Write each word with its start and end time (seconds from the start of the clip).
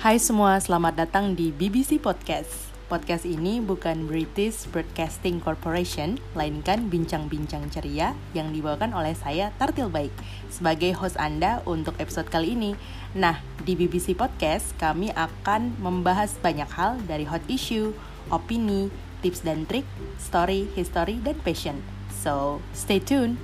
Hai 0.00 0.16
semua, 0.16 0.56
selamat 0.56 0.96
datang 0.96 1.36
di 1.36 1.52
BBC 1.52 2.00
Podcast. 2.00 2.72
Podcast 2.88 3.28
ini 3.28 3.60
bukan 3.60 4.08
British 4.08 4.64
Broadcasting 4.72 5.44
Corporation, 5.44 6.16
melainkan 6.32 6.88
bincang-bincang 6.88 7.68
ceria 7.68 8.16
yang 8.32 8.48
dibawakan 8.48 8.96
oleh 8.96 9.12
saya 9.12 9.52
Tartil 9.60 9.92
Baik 9.92 10.08
sebagai 10.48 10.96
host 10.96 11.20
Anda 11.20 11.60
untuk 11.68 12.00
episode 12.00 12.32
kali 12.32 12.56
ini. 12.56 12.72
Nah, 13.12 13.44
di 13.60 13.76
BBC 13.76 14.16
Podcast 14.16 14.72
kami 14.80 15.12
akan 15.12 15.76
membahas 15.76 16.32
banyak 16.40 16.72
hal 16.72 16.96
dari 17.04 17.28
hot 17.28 17.44
issue, 17.52 17.92
opini, 18.32 18.88
tips 19.20 19.44
dan 19.44 19.68
trik, 19.68 19.84
story, 20.16 20.64
history, 20.72 21.20
dan 21.20 21.36
passion. 21.44 21.76
So, 22.08 22.64
stay 22.72 23.04
tuned. 23.04 23.36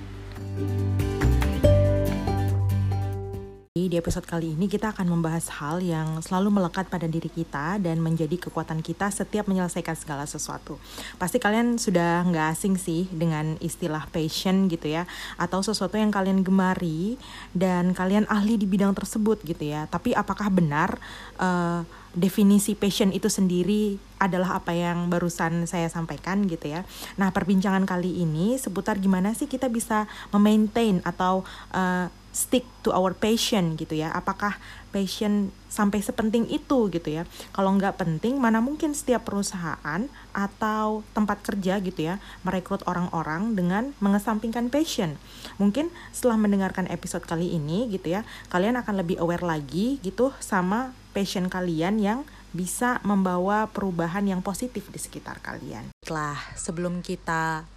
Di 3.86 4.02
episode 4.02 4.26
kali 4.26 4.58
ini 4.58 4.66
kita 4.66 4.90
akan 4.90 5.06
membahas 5.06 5.46
hal 5.62 5.78
yang 5.78 6.18
selalu 6.18 6.58
melekat 6.58 6.90
pada 6.90 7.06
diri 7.06 7.30
kita 7.30 7.78
dan 7.78 8.02
menjadi 8.02 8.34
kekuatan 8.34 8.82
kita 8.82 9.14
setiap 9.14 9.46
menyelesaikan 9.46 9.94
segala 9.94 10.26
sesuatu. 10.26 10.74
Pasti 11.22 11.38
kalian 11.38 11.78
sudah 11.78 12.26
nggak 12.26 12.46
asing 12.50 12.74
sih 12.74 13.06
dengan 13.14 13.54
istilah 13.62 14.10
passion 14.10 14.66
gitu 14.66 14.90
ya, 14.90 15.06
atau 15.38 15.62
sesuatu 15.62 15.94
yang 15.94 16.10
kalian 16.10 16.42
gemari 16.42 17.14
dan 17.54 17.94
kalian 17.94 18.26
ahli 18.26 18.58
di 18.58 18.66
bidang 18.66 18.90
tersebut 18.90 19.46
gitu 19.46 19.62
ya. 19.62 19.86
Tapi 19.86 20.18
apakah 20.18 20.50
benar 20.50 20.98
uh, 21.38 21.86
definisi 22.10 22.74
passion 22.74 23.14
itu 23.14 23.30
sendiri 23.30 24.02
adalah 24.18 24.58
apa 24.58 24.74
yang 24.74 25.06
barusan 25.12 25.70
saya 25.70 25.86
sampaikan 25.86 26.48
gitu 26.50 26.74
ya. 26.74 26.82
Nah, 27.20 27.30
perbincangan 27.30 27.86
kali 27.86 28.24
ini 28.24 28.58
seputar 28.58 28.98
gimana 28.98 29.30
sih 29.36 29.46
kita 29.46 29.70
bisa 29.70 30.10
memaintain 30.34 31.04
atau 31.06 31.46
uh, 31.70 32.10
stick 32.36 32.68
to 32.84 32.92
our 32.92 33.16
passion 33.16 33.80
gitu 33.80 33.96
ya. 33.96 34.12
Apakah 34.12 34.60
passion 34.92 35.48
sampai 35.72 36.04
sepenting 36.04 36.44
itu 36.52 36.92
gitu 36.92 37.08
ya? 37.08 37.24
Kalau 37.56 37.72
nggak 37.72 37.96
penting 37.96 38.36
mana 38.36 38.60
mungkin 38.60 38.92
setiap 38.92 39.24
perusahaan 39.24 40.04
atau 40.36 41.00
tempat 41.16 41.40
kerja 41.40 41.80
gitu 41.80 42.12
ya 42.12 42.20
merekrut 42.44 42.84
orang-orang 42.84 43.56
dengan 43.56 43.96
mengesampingkan 44.04 44.68
passion. 44.68 45.16
Mungkin 45.56 45.88
setelah 46.12 46.36
mendengarkan 46.36 46.84
episode 46.92 47.24
kali 47.24 47.56
ini 47.56 47.88
gitu 47.88 48.12
ya 48.12 48.28
kalian 48.52 48.76
akan 48.76 49.00
lebih 49.00 49.16
aware 49.16 49.42
lagi 49.42 49.96
gitu 50.04 50.36
sama 50.44 50.92
passion 51.16 51.48
kalian 51.48 51.96
yang 51.96 52.20
bisa 52.52 53.00
membawa 53.04 53.68
perubahan 53.68 54.24
yang 54.24 54.40
positif 54.44 54.88
di 54.92 55.00
sekitar 55.00 55.40
kalian. 55.40 55.92
Setelah 56.04 56.36
sebelum 56.56 57.04
kita 57.04 57.68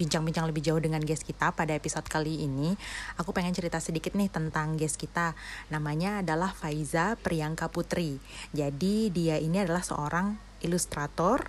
bincang-bincang 0.00 0.48
lebih 0.48 0.64
jauh 0.64 0.80
dengan 0.80 1.04
guest 1.04 1.28
kita 1.28 1.52
pada 1.52 1.76
episode 1.76 2.08
kali 2.08 2.48
ini, 2.48 2.72
aku 3.20 3.36
pengen 3.36 3.52
cerita 3.52 3.76
sedikit 3.76 4.16
nih 4.16 4.32
tentang 4.32 4.80
guest 4.80 4.96
kita. 4.96 5.36
Namanya 5.68 6.24
adalah 6.24 6.56
Faiza 6.56 7.20
Priyanka 7.20 7.68
Putri. 7.68 8.16
Jadi 8.56 9.12
dia 9.12 9.36
ini 9.36 9.60
adalah 9.60 9.84
seorang 9.84 10.40
ilustrator, 10.64 11.44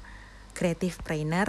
creative 0.51 0.99
trainer, 1.07 1.47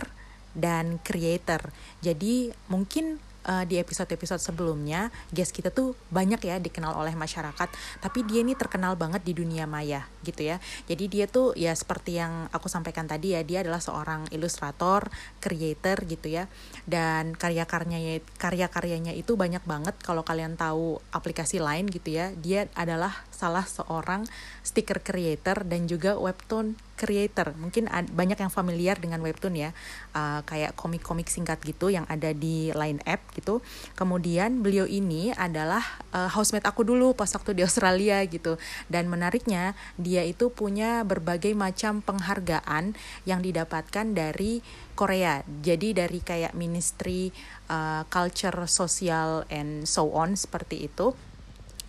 dan 0.55 1.03
creator. 1.03 1.75
Jadi 1.99 2.55
mungkin 2.71 3.19
uh, 3.47 3.65
di 3.67 3.79
episode-episode 3.79 4.43
sebelumnya 4.43 5.11
guest 5.31 5.55
kita 5.55 5.71
tuh 5.71 5.95
banyak 6.11 6.41
ya 6.43 6.57
dikenal 6.59 6.95
oleh 6.95 7.15
masyarakat. 7.15 7.69
Tapi 8.03 8.19
dia 8.27 8.43
ini 8.43 8.55
terkenal 8.55 8.95
banget 8.99 9.23
di 9.23 9.33
dunia 9.37 9.67
maya 9.67 10.07
gitu 10.23 10.47
ya. 10.47 10.63
Jadi 10.87 11.05
dia 11.11 11.27
tuh 11.27 11.55
ya 11.59 11.75
seperti 11.75 12.19
yang 12.19 12.47
aku 12.51 12.67
sampaikan 12.71 13.07
tadi 13.07 13.35
ya 13.35 13.43
dia 13.43 13.63
adalah 13.63 13.83
seorang 13.83 14.29
ilustrator 14.35 15.09
creator 15.43 16.03
gitu 16.07 16.29
ya. 16.31 16.47
Dan 16.87 17.35
karya-karyanya 17.35 18.23
karya-karyanya 18.39 19.13
itu 19.15 19.35
banyak 19.35 19.63
banget. 19.67 19.95
Kalau 20.03 20.23
kalian 20.27 20.55
tahu 20.55 21.03
aplikasi 21.15 21.59
lain 21.63 21.89
gitu 21.89 22.15
ya 22.15 22.35
dia 22.39 22.69
adalah 22.75 23.25
salah 23.31 23.67
seorang 23.67 24.27
sticker 24.63 25.03
creator 25.03 25.67
dan 25.67 25.91
juga 25.91 26.15
webtoon 26.15 26.79
creator. 27.03 27.59
Mungkin 27.59 27.91
banyak 27.91 28.39
yang 28.39 28.53
familiar 28.55 28.95
dengan 28.95 29.19
webtoon 29.19 29.59
ya, 29.59 29.75
uh, 30.15 30.47
kayak 30.47 30.79
komik-komik 30.79 31.27
singkat 31.27 31.59
gitu 31.67 31.91
yang 31.91 32.07
ada 32.07 32.31
di 32.31 32.71
Line 32.71 33.03
App 33.03 33.27
gitu. 33.35 33.59
Kemudian 33.99 34.63
beliau 34.63 34.87
ini 34.87 35.35
adalah 35.35 35.83
uh, 36.15 36.31
housemate 36.31 36.71
aku 36.71 36.87
dulu 36.87 37.19
pas 37.19 37.27
waktu 37.27 37.59
di 37.59 37.67
Australia 37.67 38.23
gitu. 38.31 38.55
Dan 38.87 39.11
menariknya 39.11 39.75
dia 39.99 40.23
itu 40.23 40.55
punya 40.55 41.03
berbagai 41.03 41.51
macam 41.59 41.99
penghargaan 41.99 42.95
yang 43.27 43.43
didapatkan 43.43 44.15
dari 44.15 44.63
Korea. 44.95 45.43
Jadi 45.43 45.99
dari 45.99 46.23
kayak 46.23 46.55
Ministry 46.55 47.35
uh, 47.67 48.07
Culture, 48.07 48.71
Social 48.71 49.43
and 49.51 49.91
so 49.91 50.15
on 50.15 50.39
seperti 50.39 50.87
itu 50.87 51.17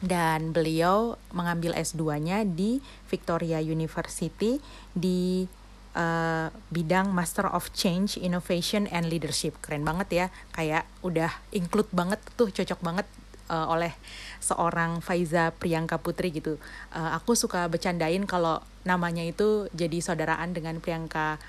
dan 0.04 0.52
beliau 0.52 1.16
mengambil 1.32 1.72
S2-nya 1.80 2.44
di 2.44 2.84
Victoria 3.08 3.64
University 3.64 4.60
di 4.92 5.48
uh, 5.96 6.52
bidang 6.68 7.16
Master 7.16 7.48
of 7.48 7.72
Change, 7.72 8.20
Innovation 8.20 8.92
and 8.92 9.08
Leadership. 9.08 9.56
Keren 9.64 9.88
banget 9.88 10.08
ya, 10.12 10.26
kayak 10.52 10.84
udah 11.08 11.32
include 11.56 11.88
banget 11.96 12.20
tuh, 12.36 12.52
cocok 12.52 12.84
banget 12.84 13.08
uh, 13.48 13.72
oleh 13.72 13.96
seorang 14.44 15.00
Faiza 15.00 15.56
Priyanka 15.56 15.96
Putri 16.04 16.36
gitu. 16.36 16.60
Uh, 16.92 17.16
aku 17.16 17.40
suka 17.40 17.72
bercandain 17.72 18.28
kalau 18.28 18.60
namanya 18.84 19.24
itu 19.24 19.72
jadi 19.72 20.04
saudaraan 20.04 20.52
dengan 20.52 20.84
Priyanka 20.84 21.40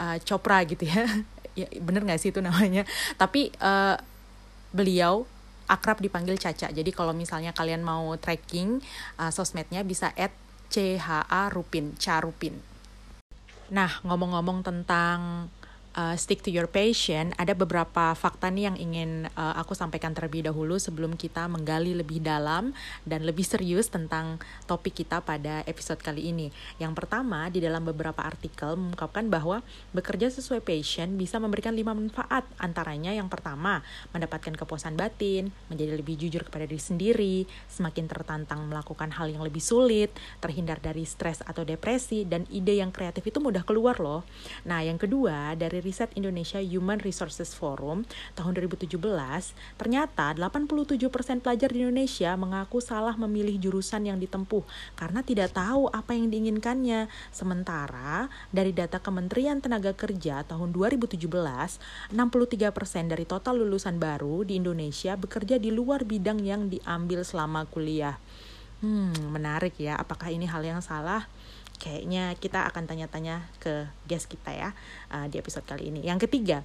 uh, 0.00 0.16
Chopra 0.24 0.64
gitu 0.64 0.88
ya. 0.88 1.04
ya 1.60 1.68
bener 1.84 2.08
gak 2.08 2.16
sih 2.16 2.32
itu 2.32 2.40
namanya? 2.40 2.88
Tapi 3.20 3.52
uh, 3.60 4.00
beliau 4.72 5.28
akrab 5.66 6.00
dipanggil 6.00 6.36
Caca. 6.36 6.70
Jadi 6.70 6.90
kalau 6.92 7.16
misalnya 7.16 7.54
kalian 7.56 7.80
mau 7.80 8.14
tracking 8.20 8.80
uh, 9.20 9.32
sosmednya 9.32 9.84
bisa 9.84 10.12
add 10.16 10.32
CHA 10.68 11.52
Rupin, 11.54 11.94
Carupin. 11.94 12.58
Nah, 13.70 13.90
ngomong-ngomong 14.04 14.66
tentang 14.66 15.48
uh, 15.94 16.14
stick 16.18 16.42
to 16.42 16.50
your 16.50 16.66
passion, 16.66 17.32
ada 17.38 17.54
beberapa 17.54 18.12
fakta 18.12 18.50
nih 18.50 18.70
yang 18.70 18.76
ingin 18.76 19.10
uh, 19.38 19.54
aku 19.58 19.72
sampaikan 19.72 20.12
terlebih 20.12 20.44
dahulu 20.46 20.76
sebelum 20.76 21.14
kita 21.14 21.46
menggali 21.46 21.94
lebih 21.94 22.20
dalam 22.20 22.74
dan 23.06 23.22
lebih 23.22 23.46
serius 23.46 23.88
tentang 23.88 24.42
topik 24.66 25.02
kita 25.02 25.22
pada 25.22 25.62
episode 25.64 26.02
kali 26.02 26.30
ini. 26.34 26.50
Yang 26.82 26.98
pertama, 26.98 27.46
di 27.48 27.62
dalam 27.62 27.86
beberapa 27.86 28.20
artikel 28.26 28.74
mengungkapkan 28.74 29.30
bahwa 29.30 29.62
bekerja 29.94 30.28
sesuai 30.30 30.60
passion 30.60 31.14
bisa 31.14 31.38
memberikan 31.38 31.72
lima 31.72 31.94
manfaat. 31.94 32.44
Antaranya 32.58 33.14
yang 33.14 33.30
pertama, 33.30 33.80
mendapatkan 34.10 34.54
kepuasan 34.54 34.98
batin, 34.98 35.54
menjadi 35.70 35.94
lebih 35.94 36.18
jujur 36.18 36.42
kepada 36.46 36.66
diri 36.66 36.82
sendiri, 36.82 37.36
semakin 37.70 38.10
tertantang 38.10 38.66
melakukan 38.66 39.14
hal 39.14 39.30
yang 39.30 39.42
lebih 39.46 39.62
sulit, 39.62 40.10
terhindar 40.42 40.82
dari 40.82 41.06
stres 41.06 41.40
atau 41.46 41.62
depresi, 41.62 42.26
dan 42.26 42.44
ide 42.50 42.82
yang 42.82 42.90
kreatif 42.90 43.22
itu 43.22 43.38
mudah 43.38 43.62
keluar 43.62 43.98
loh. 44.02 44.26
Nah, 44.66 44.82
yang 44.82 44.98
kedua, 44.98 45.54
dari 45.54 45.83
riset 45.84 46.08
Indonesia 46.16 46.56
Human 46.58 46.96
Resources 47.04 47.52
Forum 47.52 48.08
tahun 48.32 48.56
2017, 48.56 48.96
ternyata 49.76 50.32
87% 50.32 50.96
pelajar 51.44 51.68
di 51.68 51.84
Indonesia 51.84 52.32
mengaku 52.40 52.80
salah 52.80 53.14
memilih 53.20 53.60
jurusan 53.60 54.08
yang 54.08 54.16
ditempuh 54.16 54.64
karena 54.96 55.20
tidak 55.20 55.52
tahu 55.52 55.92
apa 55.92 56.16
yang 56.16 56.32
diinginkannya. 56.32 57.12
Sementara 57.28 58.32
dari 58.48 58.72
data 58.72 58.96
Kementerian 58.98 59.60
Tenaga 59.60 59.92
Kerja 59.92 60.40
tahun 60.48 60.72
2017, 60.72 61.20
63% 61.20 63.12
dari 63.12 63.28
total 63.28 63.60
lulusan 63.60 64.00
baru 64.00 64.42
di 64.48 64.56
Indonesia 64.56 65.14
bekerja 65.20 65.60
di 65.60 65.68
luar 65.68 66.08
bidang 66.08 66.40
yang 66.40 66.72
diambil 66.72 67.20
selama 67.22 67.68
kuliah. 67.68 68.16
Hmm, 68.84 69.16
menarik 69.32 69.80
ya. 69.80 69.96
Apakah 69.96 70.28
ini 70.28 70.44
hal 70.44 70.60
yang 70.60 70.84
salah? 70.84 71.24
Kayaknya 71.78 72.34
kita 72.38 72.64
akan 72.70 72.86
tanya-tanya 72.86 73.50
ke 73.58 73.88
guest 74.06 74.30
kita 74.30 74.54
ya 74.54 74.70
uh, 75.10 75.26
di 75.28 75.36
episode 75.40 75.66
kali 75.66 75.90
ini. 75.90 76.06
Yang 76.06 76.28
ketiga, 76.28 76.62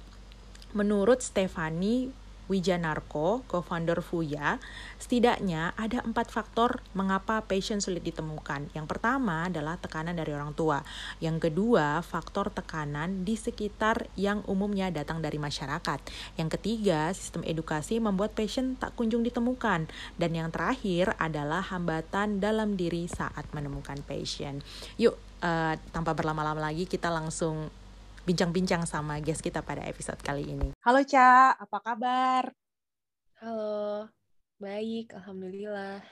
menurut 0.72 1.20
Stefani 1.20 2.12
Wijanarko, 2.50 3.46
co-founder 3.46 4.02
Fuya, 4.02 4.58
setidaknya 4.98 5.70
ada 5.78 6.02
empat 6.02 6.34
faktor 6.34 6.82
mengapa 6.98 7.46
passion 7.46 7.78
sulit 7.78 8.02
ditemukan. 8.02 8.74
Yang 8.74 8.86
pertama 8.90 9.46
adalah 9.46 9.78
tekanan 9.78 10.18
dari 10.18 10.34
orang 10.34 10.50
tua. 10.58 10.82
Yang 11.22 11.46
kedua, 11.48 12.02
faktor 12.02 12.50
tekanan 12.50 13.22
di 13.22 13.38
sekitar 13.38 14.10
yang 14.18 14.42
umumnya 14.50 14.90
datang 14.90 15.22
dari 15.22 15.38
masyarakat. 15.38 16.02
Yang 16.34 16.58
ketiga, 16.58 17.14
sistem 17.14 17.46
edukasi 17.46 18.02
membuat 18.02 18.34
passion 18.34 18.74
tak 18.74 18.98
kunjung 18.98 19.22
ditemukan. 19.22 19.86
Dan 20.18 20.30
yang 20.34 20.50
terakhir 20.50 21.14
adalah 21.22 21.62
hambatan 21.62 22.42
dalam 22.42 22.74
diri 22.74 23.06
saat 23.06 23.46
menemukan 23.54 24.02
passion. 24.02 24.58
Yuk, 24.98 25.14
uh, 25.46 25.78
tanpa 25.94 26.18
berlama-lama 26.18 26.58
lagi 26.58 26.90
kita 26.90 27.08
langsung 27.08 27.70
bincang-bincang 28.24 28.84
sama 28.84 29.18
guest 29.24 29.40
kita 29.40 29.64
pada 29.64 29.84
episode 29.88 30.20
kali 30.20 30.44
ini. 30.44 30.68
Halo 30.84 31.00
Ca, 31.04 31.56
apa 31.56 31.78
kabar? 31.80 32.52
Halo, 33.40 34.08
baik, 34.60 35.16
alhamdulillah. 35.16 36.04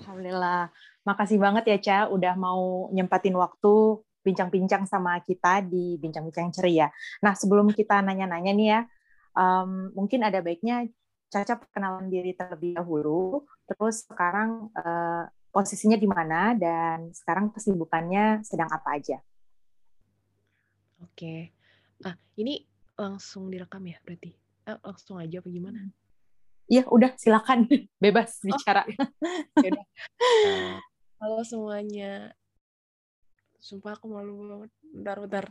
Alhamdulillah. 0.00 0.72
Makasih 1.04 1.36
banget 1.36 1.64
ya 1.68 1.78
Ca, 1.80 1.98
udah 2.08 2.34
mau 2.34 2.88
nyempatin 2.90 3.36
waktu 3.36 4.00
bincang-bincang 4.24 4.88
sama 4.88 5.20
kita 5.20 5.60
di 5.60 6.00
bincang-bincang 6.00 6.48
ceria. 6.48 6.88
Nah, 7.20 7.36
sebelum 7.36 7.68
kita 7.76 8.00
nanya-nanya 8.00 8.52
nih 8.56 8.68
ya, 8.72 8.80
um, 9.36 9.92
mungkin 9.92 10.24
ada 10.24 10.40
baiknya 10.40 10.88
Caca 11.28 11.58
perkenalan 11.58 12.06
diri 12.14 12.30
terlebih 12.38 12.78
dahulu, 12.78 13.42
terus 13.66 14.06
sekarang 14.06 14.70
uh, 14.70 15.26
posisinya 15.50 15.98
di 15.98 16.06
mana, 16.06 16.54
dan 16.54 17.10
sekarang 17.10 17.50
kesibukannya 17.50 18.46
sedang 18.46 18.70
apa 18.70 18.94
aja. 18.94 19.18
Oke. 21.04 21.52
Ah, 22.00 22.16
ini 22.40 22.64
langsung 22.96 23.52
direkam 23.52 23.84
ya 23.84 24.00
berarti? 24.00 24.32
Eh, 24.64 24.78
langsung 24.80 25.20
aja 25.20 25.44
apa 25.44 25.48
gimana? 25.52 25.84
Iya, 26.64 26.88
udah 26.88 27.12
silakan 27.20 27.68
bebas 28.04 28.40
oh, 28.40 28.48
bicara. 28.48 28.88
Uh, 30.44 30.76
halo 31.20 31.40
semuanya. 31.44 32.32
Sumpah 33.60 33.96
aku 33.96 34.12
malu 34.12 34.44
banget. 34.44 34.70
Bentar, 34.92 35.16
bentar. 35.20 35.44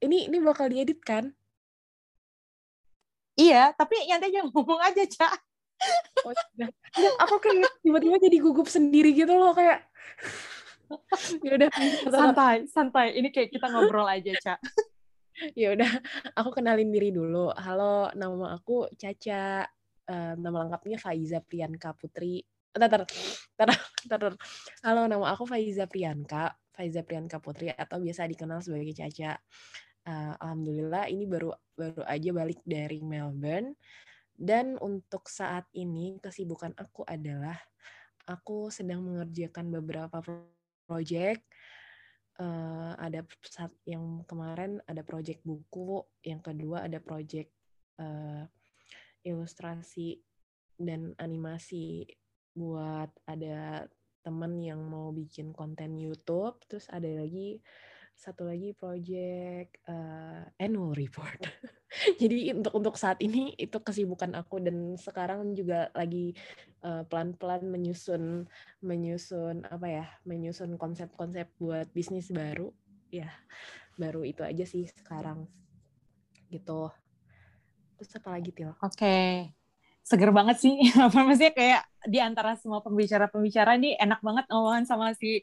Ini 0.00 0.28
ini 0.28 0.36
bakal 0.44 0.68
diedit 0.68 1.00
kan? 1.00 1.32
Iya, 3.36 3.72
tapi 3.76 4.00
nanti 4.08 4.32
aja 4.32 4.44
ngomong 4.48 4.80
aja, 4.80 5.04
Cak. 5.08 5.40
Oh, 6.24 6.32
ya. 6.56 6.68
aku 7.20 7.36
kayak 7.40 7.68
tiba-tiba 7.84 8.16
jadi 8.16 8.36
gugup 8.40 8.68
sendiri 8.68 9.12
gitu 9.12 9.36
loh 9.36 9.52
kayak 9.52 9.84
ya 11.44 11.50
udah 11.58 11.70
santai 12.08 12.56
santai. 12.70 13.06
Ini 13.18 13.28
kayak 13.34 13.50
kita 13.54 13.66
ngobrol 13.70 14.06
aja 14.06 14.32
cak 14.38 14.58
ya 15.60 15.76
udah 15.76 15.90
aku 16.36 16.60
kenalin 16.60 16.88
diri 16.88 17.12
dulu. 17.12 17.52
Halo 17.52 18.10
nama 18.16 18.56
aku 18.56 18.88
Caca. 18.96 19.66
Uh, 20.06 20.38
nama 20.38 20.62
lengkapnya 20.62 21.02
Faiza 21.02 21.42
Priyanka 21.42 21.90
Putri. 21.98 22.46
Tar, 22.70 22.86
tar, 22.86 23.02
tar, 23.58 23.70
tar. 24.06 24.34
halo 24.84 25.08
nama 25.10 25.34
aku 25.34 25.48
Faiza 25.48 25.90
Priyanka 25.90 26.54
Faiza 26.70 27.02
Priyanka 27.02 27.42
Putri 27.42 27.72
atau 27.72 27.98
biasa 27.98 28.28
dikenal 28.30 28.62
sebagai 28.62 28.94
Caca. 28.94 29.34
Uh, 30.06 30.38
alhamdulillah 30.38 31.10
ini 31.10 31.26
baru 31.26 31.50
baru 31.74 32.06
aja 32.06 32.30
balik 32.30 32.62
dari 32.62 33.02
Melbourne. 33.02 33.74
Dan 34.36 34.76
untuk 34.84 35.32
saat 35.32 35.64
ini 35.72 36.20
kesibukan 36.20 36.76
aku 36.76 37.02
adalah 37.08 37.56
aku 38.28 38.68
sedang 38.68 39.00
mengerjakan 39.00 39.72
beberapa 39.72 40.20
proyek 40.86 41.42
uh, 42.40 42.94
ada 42.96 43.26
yang 43.84 44.22
kemarin 44.24 44.80
ada 44.86 45.02
project 45.02 45.42
buku, 45.42 46.00
yang 46.24 46.40
kedua 46.40 46.86
ada 46.86 47.02
project 47.02 47.52
uh, 48.00 48.46
ilustrasi 49.26 50.22
dan 50.78 51.12
animasi 51.18 52.06
buat 52.56 53.12
ada 53.28 53.84
temen 54.24 54.58
yang 54.58 54.82
mau 54.82 55.14
bikin 55.14 55.54
konten 55.54 55.98
YouTube, 55.98 56.58
terus 56.66 56.90
ada 56.90 57.06
lagi 57.06 57.62
satu 58.16 58.48
lagi 58.48 58.72
project 58.72 59.76
uh, 59.86 60.48
annual 60.56 60.96
report. 60.96 61.44
Jadi 62.20 62.56
untuk 62.56 62.72
untuk 62.72 62.96
saat 62.96 63.20
ini 63.20 63.52
itu 63.60 63.76
kesibukan 63.76 64.32
aku 64.34 64.58
dan 64.64 64.96
sekarang 64.96 65.52
juga 65.52 65.92
lagi 65.92 66.32
pelan-pelan 66.82 67.62
uh, 67.68 67.70
menyusun 67.76 68.48
menyusun 68.80 69.68
apa 69.68 69.86
ya 69.86 70.06
menyusun 70.24 70.80
konsep-konsep 70.80 71.46
buat 71.60 71.88
bisnis 71.92 72.32
baru 72.32 72.72
ya 73.12 73.28
baru 74.00 74.24
itu 74.24 74.44
aja 74.44 74.64
sih 74.64 74.88
sekarang 74.88 75.44
gitu. 76.48 76.88
Terus 77.96 78.10
apa 78.16 78.28
lagi 78.32 78.50
til? 78.52 78.72
Oke. 78.80 78.96
Okay. 78.96 79.32
Seger 80.06 80.30
banget 80.30 80.62
sih, 80.62 80.78
apa 81.02 81.18
maksudnya 81.26 81.50
kayak 81.50 81.82
di 82.06 82.22
antara 82.22 82.54
semua 82.54 82.78
pembicara-pembicara 82.78 83.74
ini 83.74 83.98
enak 83.98 84.22
banget 84.22 84.46
ngomongan 84.46 84.86
sama 84.86 85.10
si 85.18 85.42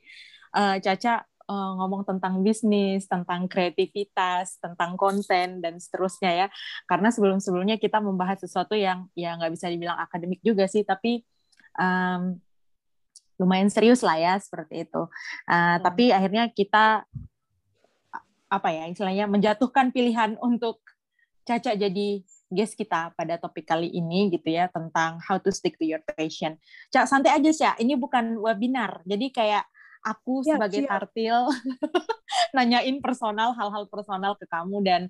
uh, 0.56 0.80
Caca 0.80 1.28
uh, 1.54 1.72
ngomong 1.78 2.02
tentang 2.02 2.42
bisnis, 2.42 3.06
tentang 3.06 3.46
kreativitas, 3.46 4.58
tentang 4.58 4.98
konten 4.98 5.62
dan 5.62 5.78
seterusnya 5.78 6.32
ya. 6.34 6.48
Karena 6.90 7.14
sebelum-sebelumnya 7.14 7.78
kita 7.78 8.02
membahas 8.02 8.42
sesuatu 8.42 8.74
yang 8.74 9.06
ya 9.14 9.38
nggak 9.38 9.54
bisa 9.54 9.70
dibilang 9.70 10.02
akademik 10.02 10.42
juga 10.42 10.66
sih, 10.66 10.82
tapi 10.82 11.22
um, 11.78 12.42
lumayan 13.38 13.70
serius 13.70 14.02
lah 14.02 14.18
ya 14.18 14.34
seperti 14.42 14.90
itu. 14.90 15.06
Uh, 15.46 15.54
hmm. 15.54 15.78
Tapi 15.86 16.04
akhirnya 16.10 16.50
kita 16.50 17.06
apa 18.50 18.70
ya 18.70 18.86
istilahnya 18.86 19.26
menjatuhkan 19.26 19.90
pilihan 19.90 20.38
untuk 20.42 20.82
Caca 21.44 21.76
jadi 21.76 22.24
guest 22.48 22.80
kita 22.80 23.12
pada 23.20 23.36
topik 23.36 23.68
kali 23.68 23.92
ini 23.92 24.32
gitu 24.32 24.48
ya 24.48 24.72
tentang 24.72 25.20
how 25.20 25.36
to 25.36 25.52
stick 25.52 25.76
to 25.76 25.84
your 25.84 26.00
passion. 26.16 26.56
Cak 26.88 27.10
santai 27.10 27.36
aja 27.36 27.52
sih, 27.52 27.68
ini 27.84 28.00
bukan 28.00 28.40
webinar. 28.40 29.04
Jadi 29.04 29.28
kayak 29.34 29.68
aku 30.04 30.44
ya, 30.44 30.60
sebagai 30.60 30.84
siap. 30.84 30.92
tartil 30.92 31.48
nanyain 32.56 33.00
personal 33.00 33.56
hal-hal 33.56 33.88
personal 33.88 34.36
ke 34.36 34.46
kamu 34.46 34.78
dan 34.84 35.02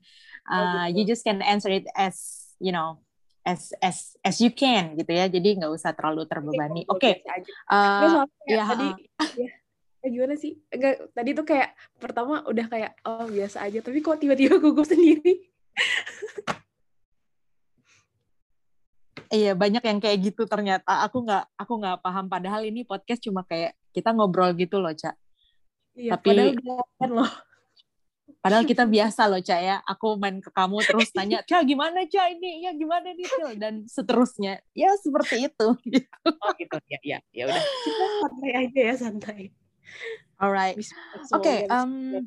uh, 0.47 0.85
oh, 0.85 0.93
you 0.93 1.03
just 1.03 1.25
can 1.25 1.41
answer 1.41 1.73
it 1.73 1.89
as 1.97 2.47
you 2.61 2.69
know 2.69 3.01
as 3.43 3.75
as 3.83 4.15
as 4.23 4.39
you 4.39 4.49
can 4.55 4.95
gitu 4.95 5.11
ya. 5.11 5.27
Jadi 5.27 5.59
nggak 5.59 5.71
usah 5.71 5.91
terlalu 5.91 6.23
terbebani. 6.25 6.87
oke 6.87 6.99
okay. 6.99 7.19
uh, 7.67 8.23
ya. 8.47 8.63
tadi 8.63 8.87
ya, 9.35 9.51
ya, 9.99 10.07
gimana 10.07 10.39
sih? 10.39 10.55
Enggak 10.71 11.11
tadi 11.11 11.29
tuh 11.35 11.45
kayak 11.45 11.75
pertama 11.99 12.41
udah 12.47 12.65
kayak 12.71 12.95
oh 13.03 13.27
biasa 13.27 13.67
aja. 13.67 13.83
Tapi 13.83 13.99
kok 13.99 14.17
tiba-tiba 14.23 14.57
gugup 14.63 14.87
sendiri 14.87 15.51
Iya 19.29 19.53
banyak 19.53 19.83
yang 19.85 19.99
kayak 20.03 20.17
gitu 20.23 20.43
ternyata 20.49 21.05
aku 21.05 21.23
nggak 21.23 21.43
aku 21.55 21.73
nggak 21.79 21.97
paham 22.03 22.25
padahal 22.27 22.65
ini 22.65 22.83
podcast 22.83 23.23
cuma 23.23 23.45
kayak 23.47 23.77
kita 23.93 24.11
ngobrol 24.11 24.51
gitu 24.57 24.81
loh 24.81 24.91
cak. 24.91 25.15
Iya, 25.93 26.17
Tapi 26.17 26.27
padahal 26.33 27.11
loh. 27.13 27.31
Padahal 28.43 28.67
kita 28.67 28.83
biasa 28.83 29.31
loh 29.31 29.39
cak 29.39 29.61
ya. 29.61 29.77
Aku 29.87 30.19
main 30.19 30.41
ke 30.43 30.51
kamu 30.51 30.83
terus 30.83 31.13
tanya 31.15 31.39
cak 31.47 31.63
gimana 31.63 32.03
cak 32.03 32.27
ini 32.35 32.65
ya 32.65 32.75
gimana 32.75 33.13
nih 33.13 33.23
Til 33.23 33.51
dan 33.55 33.87
seterusnya 33.87 34.59
ya 34.75 34.91
seperti 34.99 35.47
itu. 35.47 35.67
Oh 36.43 36.51
gitu 36.59 36.77
ya 36.89 36.99
ya 37.05 37.19
ya 37.31 37.43
udah 37.47 37.61
kita 37.61 38.05
santai 38.19 38.51
aja 38.57 38.81
ya 38.81 38.95
santai. 38.97 39.39
Alright. 40.41 40.75
Oke. 40.75 41.39
Okay, 41.39 41.59
um, 41.69 42.25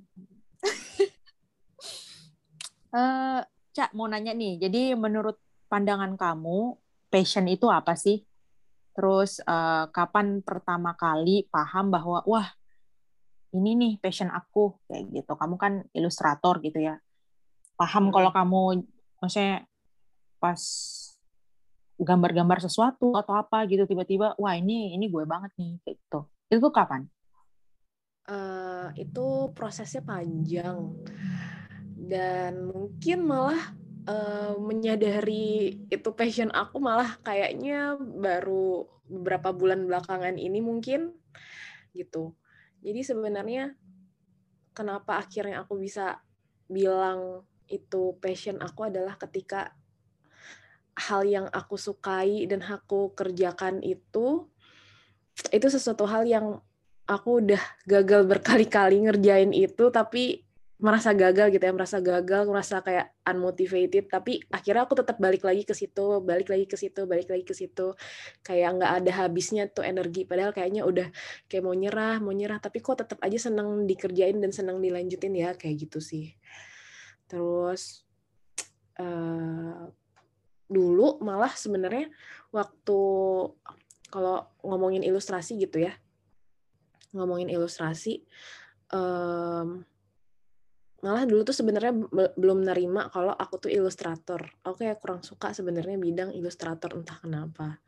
uh, 2.96 3.40
cak 3.76 3.90
mau 3.92 4.08
nanya 4.08 4.32
nih. 4.32 4.56
Jadi 4.62 4.96
menurut 4.96 5.36
pandangan 5.68 6.16
kamu 6.16 6.78
passion 7.16 7.48
itu 7.48 7.72
apa 7.72 7.96
sih? 7.96 8.20
Terus 8.92 9.40
uh, 9.48 9.88
kapan 9.88 10.44
pertama 10.44 10.92
kali 10.92 11.48
paham 11.48 11.88
bahwa 11.88 12.20
wah 12.28 12.44
ini 13.56 13.72
nih 13.72 13.92
passion 13.96 14.28
aku 14.28 14.76
kayak 14.84 15.08
gitu. 15.16 15.32
Kamu 15.32 15.56
kan 15.56 15.80
ilustrator 15.96 16.60
gitu 16.60 16.76
ya. 16.76 17.00
Paham 17.80 18.08
hmm. 18.08 18.12
kalau 18.12 18.30
kamu 18.36 18.60
maksudnya 19.16 19.64
pas 20.36 20.60
gambar-gambar 21.96 22.60
sesuatu 22.60 23.16
atau 23.16 23.32
apa 23.40 23.64
gitu 23.64 23.88
tiba-tiba 23.88 24.36
wah 24.36 24.52
ini 24.52 24.92
ini 24.92 25.08
gue 25.08 25.24
banget 25.24 25.56
nih 25.56 25.80
kayak 25.80 25.96
gitu. 25.96 26.20
Itu 26.52 26.68
tuh 26.68 26.72
kapan? 26.76 27.08
Uh, 28.26 28.92
itu 28.98 29.54
prosesnya 29.56 30.02
panjang 30.02 30.92
dan 31.96 32.68
mungkin 32.68 33.24
malah 33.24 33.75
uh, 34.06 34.54
menyadari 34.58 35.86
itu 35.90 36.08
passion 36.14 36.50
aku 36.54 36.78
malah 36.78 37.18
kayaknya 37.22 37.98
baru 37.98 38.86
beberapa 39.06 39.54
bulan 39.54 39.86
belakangan 39.86 40.38
ini 40.38 40.58
mungkin 40.62 41.14
gitu. 41.94 42.34
Jadi 42.82 43.00
sebenarnya 43.02 43.74
kenapa 44.76 45.18
akhirnya 45.18 45.66
aku 45.66 45.78
bisa 45.78 46.22
bilang 46.70 47.42
itu 47.66 48.14
passion 48.22 48.62
aku 48.62 48.86
adalah 48.86 49.18
ketika 49.18 49.74
hal 50.96 51.26
yang 51.26 51.46
aku 51.50 51.76
sukai 51.76 52.46
dan 52.46 52.62
aku 52.62 53.12
kerjakan 53.12 53.82
itu 53.82 54.46
itu 55.52 55.66
sesuatu 55.68 56.08
hal 56.08 56.24
yang 56.24 56.62
aku 57.06 57.44
udah 57.44 57.60
gagal 57.84 58.24
berkali-kali 58.24 59.04
ngerjain 59.04 59.52
itu 59.52 59.92
tapi 59.92 60.45
merasa 60.76 61.16
gagal 61.16 61.56
gitu 61.56 61.64
ya 61.64 61.72
merasa 61.72 62.04
gagal 62.04 62.44
merasa 62.44 62.84
kayak 62.84 63.16
unmotivated 63.24 64.12
tapi 64.12 64.44
akhirnya 64.52 64.84
aku 64.84 65.00
tetap 65.00 65.16
balik 65.16 65.40
lagi 65.40 65.64
ke 65.64 65.72
situ 65.72 66.20
balik 66.20 66.52
lagi 66.52 66.68
ke 66.68 66.76
situ 66.76 67.08
balik 67.08 67.32
lagi 67.32 67.44
ke 67.48 67.54
situ. 67.56 67.96
Kayak 68.44 68.76
nggak 68.76 68.92
ada 69.02 69.12
habisnya 69.24 69.64
tuh 69.72 69.88
energi 69.88 70.28
padahal 70.28 70.52
kayaknya 70.52 70.84
udah 70.84 71.08
kayak 71.48 71.64
mau 71.64 71.72
nyerah 71.72 72.20
mau 72.20 72.36
nyerah 72.36 72.60
tapi 72.60 72.84
kok 72.84 73.00
tetap 73.00 73.18
aja 73.24 73.48
seneng 73.48 73.88
dikerjain 73.88 74.36
dan 74.36 74.52
seneng 74.52 74.76
dilanjutin 74.84 75.32
ya 75.32 75.56
kayak 75.56 75.88
gitu 75.88 75.98
sih. 76.04 76.36
Terus 77.24 78.04
uh, 79.00 79.88
dulu 80.68 81.22
malah 81.24 81.56
sebenarnya 81.56 82.12
waktu 82.52 83.00
kalau 84.12 84.36
ngomongin 84.60 85.02
ilustrasi 85.06 85.56
gitu 85.56 85.88
ya 85.88 85.94
ngomongin 87.16 87.48
ilustrasi 87.48 88.26
um, 88.92 89.86
malah 91.06 91.22
dulu 91.22 91.46
tuh 91.46 91.54
sebenarnya 91.54 91.94
belum 92.34 92.66
nerima 92.66 93.06
kalau 93.14 93.30
aku 93.30 93.62
tuh 93.62 93.70
ilustrator. 93.70 94.42
Kayak 94.66 94.98
kurang 94.98 95.22
suka 95.22 95.54
sebenarnya 95.54 95.94
bidang 95.94 96.34
ilustrator 96.34 96.98
entah 96.98 97.22
kenapa. 97.22 97.78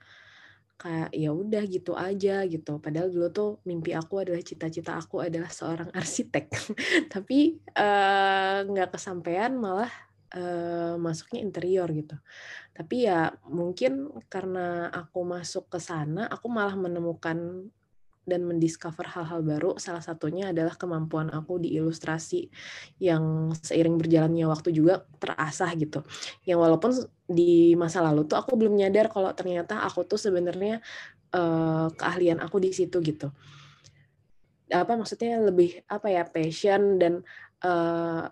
Kayak 0.79 1.11
ya 1.11 1.35
udah 1.35 1.63
gitu 1.67 1.99
aja 1.99 2.47
gitu. 2.47 2.79
Padahal 2.79 3.11
dulu 3.11 3.27
tuh 3.35 3.51
mimpi 3.67 3.91
aku 3.91 4.23
adalah 4.23 4.39
cita-cita 4.39 4.95
aku 4.95 5.19
adalah 5.27 5.51
seorang 5.51 5.91
arsitek. 5.91 6.47
Tapi 7.13 7.59
eh, 7.59 8.59
nggak 8.63 8.89
uh, 8.89 8.93
kesampaian 8.95 9.51
malah 9.59 9.91
uh, 10.39 10.95
masuknya 10.95 11.43
interior 11.43 11.91
gitu. 11.91 12.15
Tapi 12.71 13.11
ya 13.11 13.35
mungkin 13.51 14.15
karena 14.31 14.95
aku 14.95 15.27
masuk 15.27 15.67
ke 15.67 15.83
sana 15.83 16.31
aku 16.31 16.47
malah 16.47 16.79
menemukan 16.79 17.67
dan 18.29 18.45
mendiscover 18.45 19.09
hal-hal 19.09 19.41
baru 19.41 19.81
salah 19.81 20.05
satunya 20.05 20.53
adalah 20.53 20.77
kemampuan 20.77 21.33
aku 21.33 21.57
di 21.57 21.73
ilustrasi 21.81 22.53
yang 23.01 23.51
seiring 23.57 23.97
berjalannya 23.97 24.45
waktu 24.45 24.77
juga 24.77 25.09
terasah 25.17 25.73
gitu. 25.81 26.05
Yang 26.45 26.59
walaupun 26.61 26.91
di 27.25 27.73
masa 27.75 28.05
lalu 28.05 28.29
tuh 28.29 28.37
aku 28.37 28.55
belum 28.61 28.77
nyadar 28.77 29.09
kalau 29.09 29.33
ternyata 29.33 29.81
aku 29.81 30.05
tuh 30.05 30.21
sebenarnya 30.21 30.85
uh, 31.33 31.89
keahlian 31.97 32.39
aku 32.45 32.61
di 32.61 32.71
situ 32.77 33.01
gitu. 33.01 33.33
Apa 34.69 35.01
maksudnya? 35.01 35.41
Lebih 35.41 35.89
apa 35.89 36.13
ya 36.13 36.29
passion 36.29 37.01
dan 37.01 37.25
uh, 37.65 38.29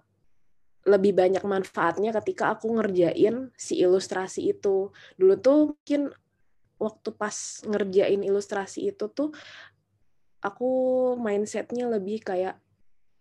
lebih 0.86 1.18
banyak 1.18 1.42
manfaatnya 1.42 2.14
ketika 2.22 2.54
aku 2.54 2.70
ngerjain 2.78 3.50
si 3.58 3.82
ilustrasi 3.82 4.54
itu. 4.54 4.94
Dulu 5.18 5.34
tuh 5.40 5.58
mungkin 5.74 6.14
waktu 6.76 7.08
pas 7.16 7.64
ngerjain 7.64 8.20
ilustrasi 8.20 8.92
itu 8.92 9.08
tuh 9.10 9.32
aku 10.40 10.71
mindsetnya 11.19 11.88
lebih 11.88 12.23
kayak 12.23 12.59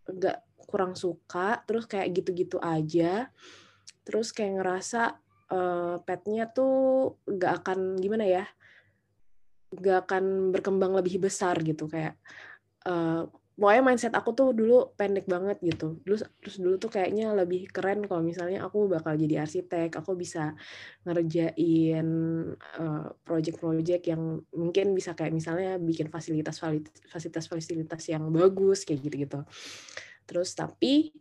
nggak 0.05 0.45
kurang 0.65 0.93
suka 0.97 1.61
terus 1.63 1.85
kayak 1.85 2.11
gitu-gitu 2.15 2.57
aja. 2.59 3.29
Terus 4.05 4.29
kayak 4.33 4.61
ngerasa 4.61 5.17
uh, 5.51 5.95
petnya 6.05 6.49
tuh 6.49 7.15
nggak 7.25 7.53
akan 7.63 7.79
gimana 8.01 8.25
ya 8.25 8.45
nggak 9.75 10.07
akan 10.07 10.55
berkembang 10.55 10.95
lebih 10.95 11.27
besar 11.27 11.59
gitu 11.59 11.91
kayak 11.91 12.15
uh, 12.87 13.27
pokoknya 13.55 13.81
mindset 13.87 14.13
aku 14.13 14.35
tuh 14.35 14.51
dulu 14.51 14.91
pendek 14.99 15.25
banget 15.31 15.57
gitu. 15.63 16.03
Terus 16.03 16.27
terus 16.43 16.55
dulu 16.59 16.75
tuh 16.75 16.91
kayaknya 16.91 17.31
lebih 17.31 17.71
keren 17.71 18.03
kalau 18.03 18.19
misalnya 18.19 18.67
aku 18.67 18.91
bakal 18.91 19.15
jadi 19.15 19.47
arsitek, 19.47 19.95
aku 19.95 20.11
bisa 20.19 20.53
ngerjain 21.07 22.07
uh, 22.79 23.07
project-project 23.23 24.03
yang 24.11 24.43
mungkin 24.51 24.91
bisa 24.91 25.15
kayak 25.15 25.31
misalnya 25.31 25.79
bikin 25.79 26.11
fasilitas 26.11 26.59
fasilitas 26.59 27.47
fasilitas 27.47 28.03
yang 28.11 28.27
bagus 28.29 28.83
kayak 28.83 29.07
gitu-gitu. 29.07 29.39
Terus 30.27 30.51
tapi 30.51 31.15